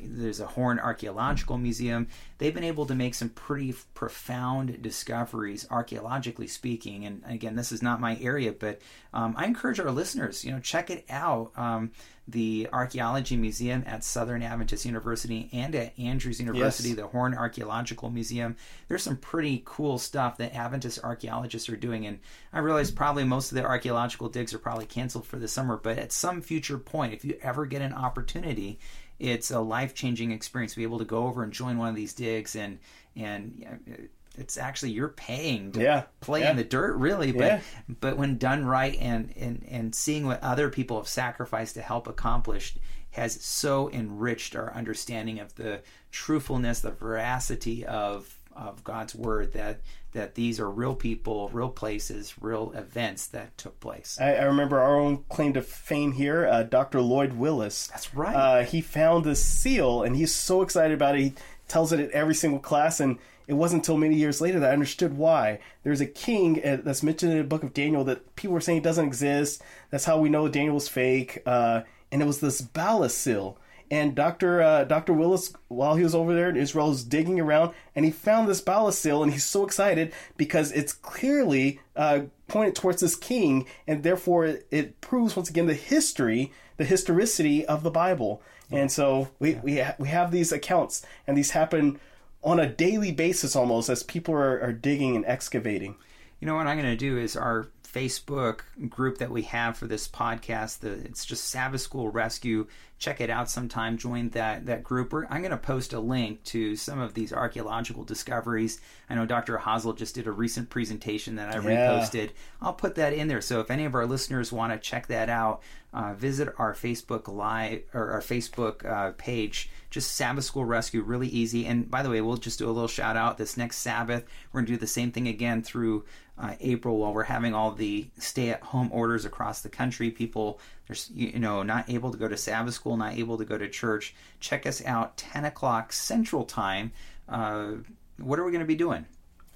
there's 0.00 0.40
a 0.40 0.46
Horn 0.46 0.78
Archaeological 0.78 1.58
Museum. 1.58 2.06
They've 2.38 2.54
been 2.54 2.64
able 2.64 2.86
to 2.86 2.94
make 2.94 3.14
some 3.14 3.30
pretty 3.30 3.70
f- 3.70 3.84
profound 3.94 4.80
discoveries, 4.80 5.66
archaeologically 5.70 6.46
speaking. 6.46 7.04
And 7.04 7.22
again, 7.26 7.56
this 7.56 7.72
is 7.72 7.82
not 7.82 8.00
my 8.00 8.16
area, 8.20 8.52
but 8.52 8.80
um, 9.12 9.34
I 9.36 9.46
encourage 9.46 9.80
our 9.80 9.90
listeners, 9.90 10.44
you 10.44 10.52
know, 10.52 10.60
check 10.60 10.88
it 10.90 11.04
out. 11.10 11.50
Um, 11.56 11.90
the 12.30 12.68
Archaeology 12.74 13.38
Museum 13.38 13.82
at 13.86 14.04
Southern 14.04 14.42
Adventist 14.42 14.84
University 14.84 15.48
and 15.50 15.74
at 15.74 15.98
Andrews 15.98 16.38
University, 16.38 16.90
Yes. 16.90 16.98
the 16.98 17.06
Horn 17.06 17.34
Archaeological 17.34 18.10
Museum. 18.10 18.54
There's 18.86 19.02
some 19.02 19.16
pretty 19.16 19.62
cool 19.64 19.96
stuff 19.98 20.36
that 20.36 20.54
Adventist 20.54 21.00
archaeologists 21.02 21.70
are 21.70 21.76
doing. 21.76 22.06
And 22.06 22.18
I 22.52 22.58
realize 22.58 22.90
probably 22.90 23.24
most 23.24 23.50
of 23.50 23.56
the 23.56 23.64
archaeological 23.64 24.28
digs 24.28 24.52
are 24.52 24.58
probably 24.58 24.84
canceled 24.84 25.26
for 25.26 25.38
the 25.38 25.48
summer, 25.48 25.78
but 25.82 25.96
at 25.98 26.12
some 26.12 26.42
future 26.42 26.76
point, 26.76 27.14
if 27.14 27.24
you 27.24 27.38
ever 27.42 27.64
get 27.64 27.80
an 27.80 27.94
opportunity, 27.94 28.78
it's 29.18 29.50
a 29.50 29.60
life 29.60 29.94
changing 29.94 30.30
experience 30.32 30.72
to 30.72 30.78
be 30.78 30.82
able 30.84 30.98
to 30.98 31.04
go 31.04 31.26
over 31.26 31.42
and 31.42 31.52
join 31.52 31.78
one 31.78 31.88
of 31.88 31.94
these 31.96 32.12
digs 32.14 32.54
and 32.56 32.78
and 33.16 34.08
it's 34.36 34.56
actually 34.56 34.90
you're 34.90 35.08
paying 35.08 35.72
to 35.72 35.80
Yeah, 35.82 36.02
play 36.20 36.40
yeah. 36.42 36.50
in 36.52 36.56
the 36.56 36.64
dirt 36.64 36.96
really 36.96 37.32
but 37.32 37.44
Yeah. 37.46 37.60
but 38.00 38.16
when 38.16 38.38
done 38.38 38.64
right 38.64 38.96
and, 39.00 39.32
and 39.36 39.64
and 39.68 39.94
seeing 39.94 40.26
what 40.26 40.42
other 40.42 40.70
people 40.70 40.96
have 40.98 41.08
sacrificed 41.08 41.74
to 41.74 41.82
help 41.82 42.06
accomplish 42.06 42.76
has 43.10 43.42
so 43.42 43.90
enriched 43.90 44.54
our 44.54 44.72
understanding 44.74 45.40
of 45.40 45.54
the 45.56 45.80
truthfulness 46.12 46.80
the 46.80 46.90
veracity 46.90 47.84
of 47.84 48.37
of 48.58 48.84
God's 48.84 49.14
word 49.14 49.52
that 49.52 49.80
that 50.12 50.34
these 50.34 50.58
are 50.58 50.70
real 50.70 50.94
people, 50.94 51.50
real 51.52 51.68
places, 51.68 52.34
real 52.40 52.72
events 52.74 53.26
that 53.28 53.56
took 53.58 53.78
place. 53.78 54.18
I, 54.20 54.36
I 54.36 54.44
remember 54.44 54.80
our 54.80 54.98
own 54.98 55.24
claim 55.28 55.52
to 55.52 55.62
fame 55.62 56.12
here, 56.12 56.46
uh, 56.46 56.62
Dr. 56.62 57.00
Lloyd 57.02 57.34
Willis. 57.34 57.88
That's 57.88 58.14
right. 58.14 58.34
Uh, 58.34 58.64
he 58.64 58.80
found 58.80 59.24
this 59.24 59.44
seal, 59.44 60.02
and 60.02 60.16
he's 60.16 60.34
so 60.34 60.62
excited 60.62 60.94
about 60.94 61.14
it. 61.14 61.20
He 61.20 61.34
tells 61.68 61.92
it 61.92 62.00
at 62.00 62.10
every 62.12 62.34
single 62.34 62.58
class, 62.58 63.00
and 63.00 63.18
it 63.46 63.52
wasn't 63.52 63.82
until 63.82 63.98
many 63.98 64.16
years 64.16 64.40
later 64.40 64.58
that 64.60 64.70
I 64.70 64.72
understood 64.72 65.16
why. 65.16 65.60
There's 65.82 66.00
a 66.00 66.06
king 66.06 66.64
uh, 66.64 66.78
that's 66.82 67.02
mentioned 67.02 67.32
in 67.32 67.38
the 67.38 67.44
book 67.44 67.62
of 67.62 67.74
Daniel 67.74 68.04
that 68.04 68.34
people 68.34 68.54
were 68.54 68.60
saying 68.60 68.82
doesn't 68.82 69.06
exist. 69.06 69.62
That's 69.90 70.04
how 70.04 70.18
we 70.18 70.30
know 70.30 70.48
Daniel 70.48 70.74
was 70.74 70.88
fake. 70.88 71.42
Uh, 71.44 71.82
and 72.10 72.22
it 72.22 72.26
was 72.26 72.40
this 72.40 72.62
Baalis 72.62 73.10
seal. 73.10 73.58
And 73.90 74.14
Dr. 74.14 74.62
Uh, 74.62 74.84
Dr. 74.84 75.12
Willis, 75.12 75.52
while 75.68 75.96
he 75.96 76.02
was 76.02 76.14
over 76.14 76.34
there 76.34 76.50
in 76.50 76.56
Israel, 76.56 76.88
was 76.88 77.04
digging 77.04 77.40
around 77.40 77.72
and 77.94 78.04
he 78.04 78.10
found 78.10 78.48
this 78.48 78.60
Baalis 78.60 78.94
seal 78.94 79.22
and 79.22 79.32
he's 79.32 79.44
so 79.44 79.64
excited 79.64 80.12
because 80.36 80.72
it's 80.72 80.92
clearly 80.92 81.80
uh, 81.96 82.22
pointed 82.48 82.74
towards 82.74 83.00
this 83.00 83.16
king 83.16 83.66
and 83.86 84.02
therefore 84.02 84.44
it, 84.44 84.66
it, 84.70 85.00
proves 85.00 85.36
once 85.36 85.48
again 85.48 85.66
the 85.66 85.74
history, 85.74 86.52
the 86.76 86.84
historicity 86.84 87.64
of 87.64 87.82
the 87.82 87.90
Bible. 87.90 88.42
And 88.70 88.92
so 88.92 89.28
we, 89.38 89.54
yeah. 89.54 89.60
we, 89.62 89.78
ha- 89.78 89.94
we 89.98 90.08
have 90.08 90.30
these 90.30 90.52
accounts 90.52 91.04
and 91.26 91.36
these 91.36 91.52
happen 91.52 91.98
on 92.42 92.60
a 92.60 92.68
daily 92.68 93.12
basis 93.12 93.56
almost 93.56 93.88
as 93.88 94.02
people 94.02 94.34
are, 94.34 94.60
are 94.60 94.72
digging 94.72 95.16
and 95.16 95.24
excavating. 95.24 95.96
You 96.40 96.46
know 96.46 96.54
what 96.54 96.66
I'm 96.66 96.76
going 96.76 96.90
to 96.90 96.96
do 96.96 97.18
is 97.18 97.36
our 97.36 97.68
Facebook 97.92 98.60
group 98.88 99.18
that 99.18 99.30
we 99.30 99.42
have 99.42 99.76
for 99.76 99.86
this 99.86 100.06
podcast. 100.06 100.80
The, 100.80 100.92
it's 100.92 101.24
just 101.24 101.44
Sabbath 101.44 101.80
School 101.80 102.10
Rescue. 102.10 102.66
Check 102.98 103.20
it 103.20 103.30
out 103.30 103.48
sometime. 103.48 103.96
Join 103.96 104.30
that 104.30 104.66
that 104.66 104.82
group. 104.82 105.14
I'm 105.14 105.40
going 105.40 105.52
to 105.52 105.56
post 105.56 105.92
a 105.92 106.00
link 106.00 106.42
to 106.44 106.74
some 106.76 106.98
of 106.98 107.14
these 107.14 107.32
archaeological 107.32 108.04
discoveries. 108.04 108.80
I 109.08 109.14
know 109.14 109.24
Dr. 109.24 109.56
Hasel 109.58 109.96
just 109.96 110.16
did 110.16 110.26
a 110.26 110.32
recent 110.32 110.68
presentation 110.68 111.36
that 111.36 111.54
I 111.54 111.60
yeah. 111.60 111.88
reposted. 111.88 112.30
I'll 112.60 112.72
put 112.72 112.96
that 112.96 113.12
in 113.12 113.28
there. 113.28 113.40
So 113.40 113.60
if 113.60 113.70
any 113.70 113.84
of 113.84 113.94
our 113.94 114.04
listeners 114.04 114.52
want 114.52 114.72
to 114.72 114.78
check 114.78 115.06
that 115.06 115.30
out, 115.30 115.62
uh, 115.92 116.12
visit 116.14 116.52
our 116.58 116.74
Facebook 116.74 117.28
live 117.32 117.82
or 117.94 118.10
our 118.10 118.20
Facebook 118.20 118.84
uh, 118.84 119.12
page. 119.16 119.70
Just 119.90 120.16
Sabbath 120.16 120.44
School 120.44 120.64
Rescue, 120.64 121.02
really 121.02 121.28
easy. 121.28 121.64
And 121.66 121.90
by 121.90 122.02
the 122.02 122.10
way, 122.10 122.20
we'll 122.20 122.36
just 122.36 122.58
do 122.58 122.66
a 122.66 122.72
little 122.72 122.88
shout 122.88 123.16
out. 123.16 123.38
This 123.38 123.56
next 123.56 123.78
Sabbath, 123.78 124.24
we're 124.52 124.60
going 124.60 124.66
to 124.66 124.72
do 124.72 124.78
the 124.78 124.86
same 124.86 125.12
thing 125.12 125.28
again 125.28 125.62
through 125.62 126.04
uh, 126.38 126.54
April 126.60 126.98
while 126.98 127.12
we're 127.12 127.24
having 127.24 127.54
all 127.54 127.72
the 127.72 128.06
stay-at-home 128.18 128.90
orders 128.92 129.24
across 129.24 129.62
the 129.62 129.68
country. 129.68 130.10
People, 130.10 130.60
there's 130.86 131.10
you 131.14 131.38
know 131.38 131.62
not 131.62 131.88
able 131.90 132.12
to 132.12 132.18
go 132.18 132.28
to 132.28 132.36
Sabbath 132.36 132.74
school, 132.74 132.96
not 132.96 133.14
able 133.14 133.38
to 133.38 133.44
go 133.44 133.58
to 133.58 133.68
church. 133.68 134.14
Check 134.40 134.66
us 134.66 134.84
out, 134.84 135.16
10 135.16 135.44
o'clock 135.44 135.92
Central 135.92 136.44
Time. 136.44 136.92
Uh, 137.28 137.72
what 138.18 138.38
are 138.38 138.44
we 138.44 138.52
going 138.52 138.60
to 138.60 138.66
be 138.66 138.76
doing? 138.76 139.06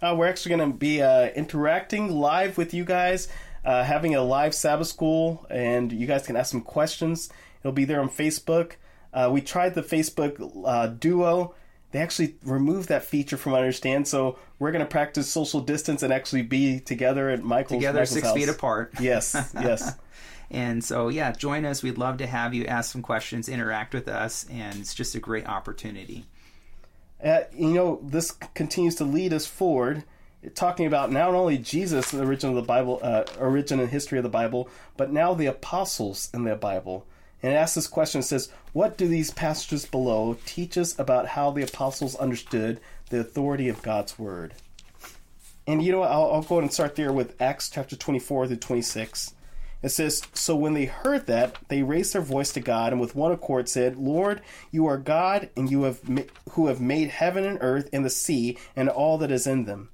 Uh, 0.00 0.14
we're 0.16 0.26
actually 0.26 0.56
going 0.56 0.72
to 0.72 0.76
be 0.76 1.00
uh, 1.00 1.28
interacting 1.28 2.10
live 2.10 2.58
with 2.58 2.74
you 2.74 2.84
guys, 2.84 3.28
uh, 3.64 3.84
having 3.84 4.16
a 4.16 4.22
live 4.22 4.54
Sabbath 4.54 4.88
school, 4.88 5.46
and 5.48 5.92
you 5.92 6.06
guys 6.06 6.26
can 6.26 6.36
ask 6.36 6.50
some 6.50 6.60
questions. 6.60 7.30
It'll 7.60 7.72
be 7.72 7.84
there 7.84 8.00
on 8.00 8.08
Facebook. 8.08 8.72
Uh, 9.14 9.30
we 9.32 9.40
tried 9.40 9.74
the 9.74 9.82
Facebook 9.82 10.98
Duo 10.98 11.54
they 11.92 12.00
actually 12.00 12.34
removed 12.44 12.88
that 12.88 13.04
feature 13.04 13.36
from 13.36 13.54
understand 13.54 14.08
so 14.08 14.38
we're 14.58 14.72
going 14.72 14.84
to 14.84 14.90
practice 14.90 15.28
social 15.28 15.60
distance 15.60 16.02
and 16.02 16.12
actually 16.12 16.42
be 16.42 16.80
together 16.80 17.30
at 17.30 17.42
michael's 17.42 17.80
together 17.80 18.00
michael's 18.00 18.10
six 18.10 18.26
house. 18.26 18.36
feet 18.36 18.48
apart. 18.48 18.92
Yes 19.00 19.34
yes. 19.54 19.94
And 20.50 20.84
so 20.84 21.08
yeah 21.08 21.32
join 21.32 21.64
us. 21.64 21.82
We'd 21.82 21.98
love 21.98 22.18
to 22.18 22.26
have 22.26 22.54
you 22.54 22.64
ask 22.66 22.92
some 22.92 23.02
questions 23.02 23.48
interact 23.48 23.94
with 23.94 24.08
us 24.08 24.46
and 24.50 24.80
it's 24.80 24.94
just 24.94 25.14
a 25.14 25.20
great 25.20 25.46
opportunity. 25.46 26.26
Uh, 27.22 27.42
you 27.54 27.74
know 27.74 28.00
this 28.02 28.32
continues 28.54 28.96
to 28.96 29.04
lead 29.04 29.32
us 29.32 29.46
forward 29.46 30.02
talking 30.54 30.86
about 30.86 31.12
not 31.12 31.32
only 31.34 31.56
jesus 31.56 32.10
the 32.10 32.20
origin 32.20 32.50
of 32.50 32.56
the 32.56 32.62
bible 32.62 32.98
uh, 33.00 33.22
origin 33.38 33.78
and 33.78 33.90
history 33.90 34.18
of 34.18 34.24
the 34.24 34.28
bible 34.28 34.68
but 34.96 35.12
now 35.12 35.32
the 35.32 35.46
apostles 35.46 36.28
in 36.34 36.42
the 36.42 36.56
bible 36.56 37.06
and 37.42 37.52
it 37.52 37.56
asks 37.56 37.74
this 37.74 37.88
question 37.88 38.20
it 38.20 38.24
says, 38.24 38.50
What 38.72 38.96
do 38.96 39.08
these 39.08 39.32
passages 39.32 39.84
below 39.84 40.38
teach 40.46 40.78
us 40.78 40.98
about 40.98 41.28
how 41.28 41.50
the 41.50 41.64
apostles 41.64 42.14
understood 42.16 42.80
the 43.10 43.20
authority 43.20 43.68
of 43.68 43.82
God's 43.82 44.18
word? 44.18 44.54
And 45.66 45.82
you 45.82 45.92
know? 45.92 46.02
I'll, 46.02 46.32
I'll 46.32 46.42
go 46.42 46.56
ahead 46.56 46.64
and 46.64 46.72
start 46.72 46.96
there 46.96 47.12
with 47.12 47.40
Acts 47.40 47.70
chapter 47.70 47.96
24 47.96 48.48
through 48.48 48.56
26. 48.56 49.34
It 49.82 49.88
says, 49.88 50.22
So 50.32 50.54
when 50.54 50.74
they 50.74 50.84
heard 50.84 51.26
that, 51.26 51.58
they 51.68 51.82
raised 51.82 52.12
their 52.12 52.22
voice 52.22 52.52
to 52.52 52.60
God 52.60 52.92
and 52.92 53.00
with 53.00 53.16
one 53.16 53.32
accord 53.32 53.68
said, 53.68 53.96
Lord, 53.96 54.40
you 54.70 54.86
are 54.86 54.96
God, 54.96 55.50
and 55.56 55.70
you 55.70 55.82
have 55.82 56.08
ma- 56.08 56.22
who 56.50 56.68
have 56.68 56.80
made 56.80 57.08
heaven 57.08 57.44
and 57.44 57.58
earth 57.60 57.88
and 57.92 58.04
the 58.04 58.10
sea 58.10 58.56
and 58.76 58.88
all 58.88 59.18
that 59.18 59.32
is 59.32 59.46
in 59.46 59.64
them, 59.64 59.88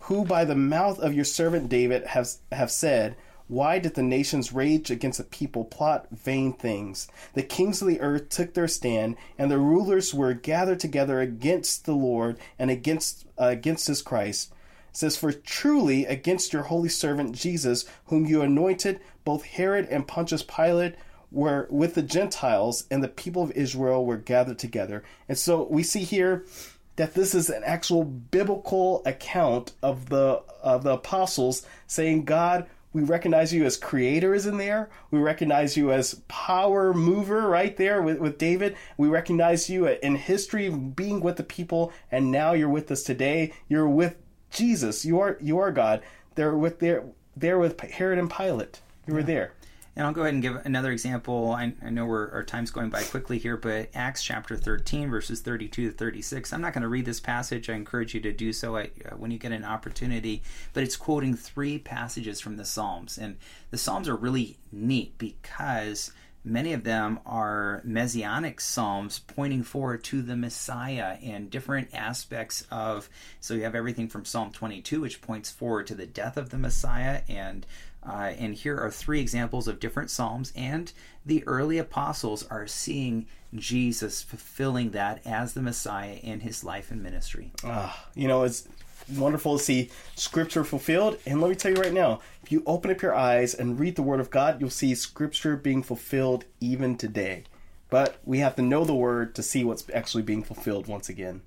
who 0.00 0.26
by 0.26 0.44
the 0.44 0.54
mouth 0.54 0.98
of 0.98 1.14
your 1.14 1.24
servant 1.24 1.70
David 1.70 2.08
have, 2.08 2.28
have 2.52 2.70
said, 2.70 3.16
why 3.50 3.80
did 3.80 3.94
the 3.94 4.02
nations 4.02 4.52
rage 4.52 4.92
against 4.92 5.18
the 5.18 5.24
people, 5.24 5.64
plot 5.64 6.06
vain 6.12 6.52
things? 6.52 7.08
The 7.34 7.42
kings 7.42 7.82
of 7.82 7.88
the 7.88 8.00
earth 8.00 8.28
took 8.28 8.54
their 8.54 8.68
stand, 8.68 9.16
and 9.36 9.50
the 9.50 9.58
rulers 9.58 10.14
were 10.14 10.34
gathered 10.34 10.78
together 10.78 11.20
against 11.20 11.84
the 11.84 11.94
Lord 11.94 12.38
and 12.60 12.70
against 12.70 13.26
uh, 13.40 13.46
against 13.46 13.88
his 13.88 14.02
Christ. 14.02 14.52
It 14.90 14.96
says, 14.96 15.16
For 15.16 15.32
truly 15.32 16.06
against 16.06 16.52
your 16.52 16.62
holy 16.62 16.88
servant 16.88 17.34
Jesus, 17.34 17.86
whom 18.06 18.24
you 18.24 18.40
anointed, 18.40 19.00
both 19.24 19.42
Herod 19.42 19.88
and 19.90 20.06
Pontius 20.06 20.44
Pilate 20.44 20.94
were 21.32 21.66
with 21.70 21.94
the 21.94 22.02
Gentiles, 22.02 22.86
and 22.88 23.02
the 23.02 23.08
people 23.08 23.42
of 23.42 23.50
Israel 23.52 24.06
were 24.06 24.16
gathered 24.16 24.60
together. 24.60 25.02
And 25.28 25.36
so 25.36 25.66
we 25.68 25.82
see 25.82 26.04
here 26.04 26.44
that 26.94 27.14
this 27.14 27.34
is 27.34 27.50
an 27.50 27.64
actual 27.64 28.04
biblical 28.04 29.02
account 29.04 29.72
of 29.82 30.08
the 30.08 30.42
of 30.62 30.84
the 30.84 30.92
apostles 30.92 31.66
saying, 31.88 32.26
God, 32.26 32.66
we 32.92 33.02
recognize 33.02 33.52
you 33.52 33.64
as 33.64 33.76
creators 33.76 34.46
in 34.46 34.56
there. 34.58 34.90
We 35.10 35.20
recognize 35.20 35.76
you 35.76 35.92
as 35.92 36.14
power 36.26 36.92
mover 36.92 37.48
right 37.48 37.76
there 37.76 38.02
with, 38.02 38.18
with 38.18 38.36
David. 38.36 38.76
We 38.96 39.08
recognize 39.08 39.70
you 39.70 39.86
in 39.86 40.16
history 40.16 40.68
being 40.68 41.20
with 41.20 41.36
the 41.36 41.44
people, 41.44 41.92
and 42.10 42.32
now 42.32 42.52
you're 42.52 42.68
with 42.68 42.90
us 42.90 43.02
today. 43.02 43.52
You're 43.68 43.88
with 43.88 44.16
Jesus. 44.50 45.04
You 45.04 45.20
are 45.20 45.38
you 45.40 45.58
are 45.58 45.70
God. 45.70 46.02
They're 46.34 46.56
with 46.56 46.80
there 46.80 47.04
there 47.36 47.58
with 47.58 47.78
Herod 47.80 48.18
and 48.18 48.30
Pilate. 48.30 48.80
You 49.06 49.14
were 49.14 49.22
there. 49.22 49.52
And 49.96 50.06
I'll 50.06 50.12
go 50.12 50.22
ahead 50.22 50.34
and 50.34 50.42
give 50.42 50.56
another 50.64 50.92
example. 50.92 51.50
I, 51.50 51.74
I 51.84 51.90
know 51.90 52.08
our 52.08 52.44
time's 52.44 52.70
going 52.70 52.90
by 52.90 53.02
quickly 53.02 53.38
here, 53.38 53.56
but 53.56 53.90
Acts 53.92 54.22
chapter 54.22 54.56
13, 54.56 55.10
verses 55.10 55.40
32 55.40 55.90
to 55.90 55.96
36. 55.96 56.52
I'm 56.52 56.60
not 56.60 56.72
going 56.72 56.82
to 56.82 56.88
read 56.88 57.04
this 57.04 57.20
passage. 57.20 57.68
I 57.68 57.74
encourage 57.74 58.14
you 58.14 58.20
to 58.20 58.32
do 58.32 58.52
so 58.52 58.76
at, 58.76 58.90
uh, 59.04 59.16
when 59.16 59.30
you 59.30 59.38
get 59.38 59.52
an 59.52 59.64
opportunity. 59.64 60.42
But 60.72 60.84
it's 60.84 60.96
quoting 60.96 61.34
three 61.34 61.78
passages 61.78 62.40
from 62.40 62.56
the 62.56 62.64
Psalms. 62.64 63.18
And 63.18 63.36
the 63.70 63.78
Psalms 63.78 64.08
are 64.08 64.16
really 64.16 64.58
neat 64.70 65.18
because 65.18 66.12
many 66.44 66.72
of 66.72 66.84
them 66.84 67.18
are 67.26 67.82
messianic 67.84 68.60
psalms 68.60 69.18
pointing 69.18 69.62
forward 69.62 70.02
to 70.02 70.22
the 70.22 70.36
Messiah 70.36 71.18
and 71.22 71.50
different 71.50 71.92
aspects 71.92 72.66
of. 72.70 73.10
So 73.40 73.54
you 73.54 73.64
have 73.64 73.74
everything 73.74 74.08
from 74.08 74.24
Psalm 74.24 74.52
22, 74.52 75.00
which 75.00 75.20
points 75.20 75.50
forward 75.50 75.86
to 75.88 75.94
the 75.94 76.06
death 76.06 76.36
of 76.36 76.50
the 76.50 76.58
Messiah 76.58 77.22
and 77.28 77.66
uh, 78.06 78.32
and 78.38 78.54
here 78.54 78.78
are 78.78 78.90
three 78.90 79.20
examples 79.20 79.68
of 79.68 79.80
different 79.80 80.10
Psalms, 80.10 80.52
and 80.56 80.92
the 81.24 81.46
early 81.46 81.78
apostles 81.78 82.46
are 82.48 82.66
seeing 82.66 83.26
Jesus 83.54 84.22
fulfilling 84.22 84.90
that 84.90 85.26
as 85.26 85.54
the 85.54 85.62
Messiah 85.62 86.18
in 86.22 86.40
his 86.40 86.64
life 86.64 86.90
and 86.90 87.02
ministry. 87.02 87.52
Uh, 87.62 87.92
you 88.14 88.26
know, 88.26 88.44
it's 88.44 88.66
wonderful 89.16 89.58
to 89.58 89.64
see 89.64 89.90
Scripture 90.14 90.64
fulfilled. 90.64 91.18
And 91.26 91.40
let 91.40 91.50
me 91.50 91.56
tell 91.56 91.72
you 91.72 91.80
right 91.80 91.92
now 91.92 92.20
if 92.42 92.52
you 92.52 92.62
open 92.66 92.90
up 92.90 93.02
your 93.02 93.14
eyes 93.14 93.54
and 93.54 93.78
read 93.78 93.96
the 93.96 94.02
Word 94.02 94.20
of 94.20 94.30
God, 94.30 94.60
you'll 94.60 94.70
see 94.70 94.94
Scripture 94.94 95.56
being 95.56 95.82
fulfilled 95.82 96.44
even 96.60 96.96
today. 96.96 97.44
But 97.90 98.18
we 98.24 98.38
have 98.38 98.54
to 98.56 98.62
know 98.62 98.84
the 98.84 98.94
Word 98.94 99.34
to 99.34 99.42
see 99.42 99.64
what's 99.64 99.84
actually 99.92 100.22
being 100.22 100.44
fulfilled 100.44 100.86
once 100.86 101.08
again. 101.08 101.42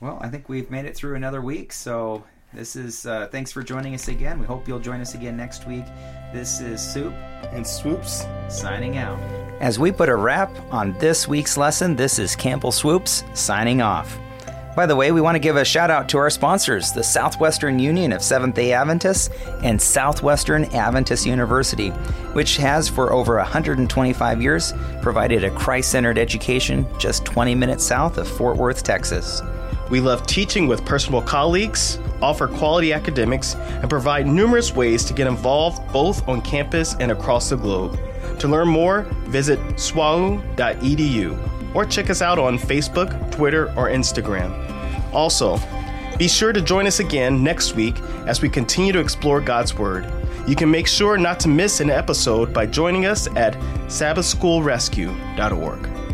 Well, 0.00 0.18
I 0.20 0.28
think 0.28 0.48
we've 0.48 0.70
made 0.70 0.84
it 0.84 0.94
through 0.94 1.16
another 1.16 1.40
week, 1.42 1.72
so 1.72 2.24
this 2.52 2.76
is 2.76 3.06
uh, 3.06 3.28
thanks 3.30 3.52
for 3.52 3.62
joining 3.62 3.94
us 3.94 4.08
again. 4.08 4.38
We 4.38 4.46
hope 4.46 4.66
you'll 4.66 4.78
join 4.78 5.00
us 5.00 5.14
again 5.14 5.36
next 5.36 5.66
week. 5.66 5.84
This 6.32 6.60
is 6.60 6.80
Soup 6.80 7.12
and 7.52 7.66
Swoops 7.66 8.26
signing 8.48 8.96
out. 8.96 9.18
As 9.60 9.78
we 9.78 9.92
put 9.92 10.08
a 10.08 10.16
wrap 10.16 10.50
on 10.72 10.96
this 10.98 11.26
week's 11.26 11.56
lesson, 11.56 11.96
this 11.96 12.18
is 12.18 12.36
Campbell 12.36 12.72
Swoopes 12.72 13.24
signing 13.34 13.82
off. 13.82 14.18
By 14.78 14.86
the 14.86 14.94
way, 14.94 15.10
we 15.10 15.20
want 15.20 15.34
to 15.34 15.40
give 15.40 15.56
a 15.56 15.64
shout 15.64 15.90
out 15.90 16.08
to 16.10 16.18
our 16.18 16.30
sponsors, 16.30 16.92
the 16.92 17.02
Southwestern 17.02 17.80
Union 17.80 18.12
of 18.12 18.22
Seventh 18.22 18.54
day 18.54 18.72
Adventists 18.72 19.28
and 19.64 19.82
Southwestern 19.82 20.66
Adventist 20.66 21.26
University, 21.26 21.88
which 22.32 22.56
has 22.58 22.88
for 22.88 23.12
over 23.12 23.36
125 23.38 24.40
years 24.40 24.72
provided 25.02 25.42
a 25.42 25.50
Christ 25.50 25.90
centered 25.90 26.16
education 26.16 26.86
just 26.96 27.24
20 27.24 27.56
minutes 27.56 27.84
south 27.84 28.18
of 28.18 28.28
Fort 28.28 28.56
Worth, 28.56 28.84
Texas. 28.84 29.42
We 29.90 30.00
love 30.00 30.26
teaching 30.26 30.66
with 30.66 30.84
personal 30.84 31.22
colleagues, 31.22 31.98
offer 32.20 32.46
quality 32.46 32.92
academics, 32.92 33.54
and 33.54 33.88
provide 33.88 34.26
numerous 34.26 34.74
ways 34.74 35.04
to 35.04 35.14
get 35.14 35.26
involved 35.26 35.92
both 35.92 36.26
on 36.28 36.42
campus 36.42 36.94
and 37.00 37.10
across 37.10 37.48
the 37.48 37.56
globe. 37.56 37.98
To 38.40 38.48
learn 38.48 38.68
more, 38.68 39.02
visit 39.26 39.58
swau.edu 39.76 41.74
or 41.74 41.84
check 41.84 42.10
us 42.10 42.22
out 42.22 42.38
on 42.38 42.58
Facebook, 42.58 43.30
Twitter, 43.30 43.68
or 43.76 43.88
Instagram. 43.88 44.52
Also, 45.12 45.58
Be 46.18 46.26
sure 46.26 46.52
to 46.52 46.60
join 46.60 46.88
us 46.88 46.98
again 46.98 47.44
next 47.44 47.76
week 47.76 48.00
as 48.26 48.42
we 48.42 48.48
continue 48.48 48.92
to 48.92 48.98
explore 48.98 49.40
God's 49.40 49.78
Word. 49.78 50.12
You 50.48 50.56
can 50.56 50.68
make 50.68 50.88
sure 50.88 51.16
not 51.16 51.38
to 51.40 51.48
miss 51.48 51.78
an 51.78 51.90
episode 51.90 52.52
by 52.52 52.66
joining 52.66 53.06
us 53.06 53.28
at 53.36 53.54
sabbathschoolrescue.org. 53.86 56.07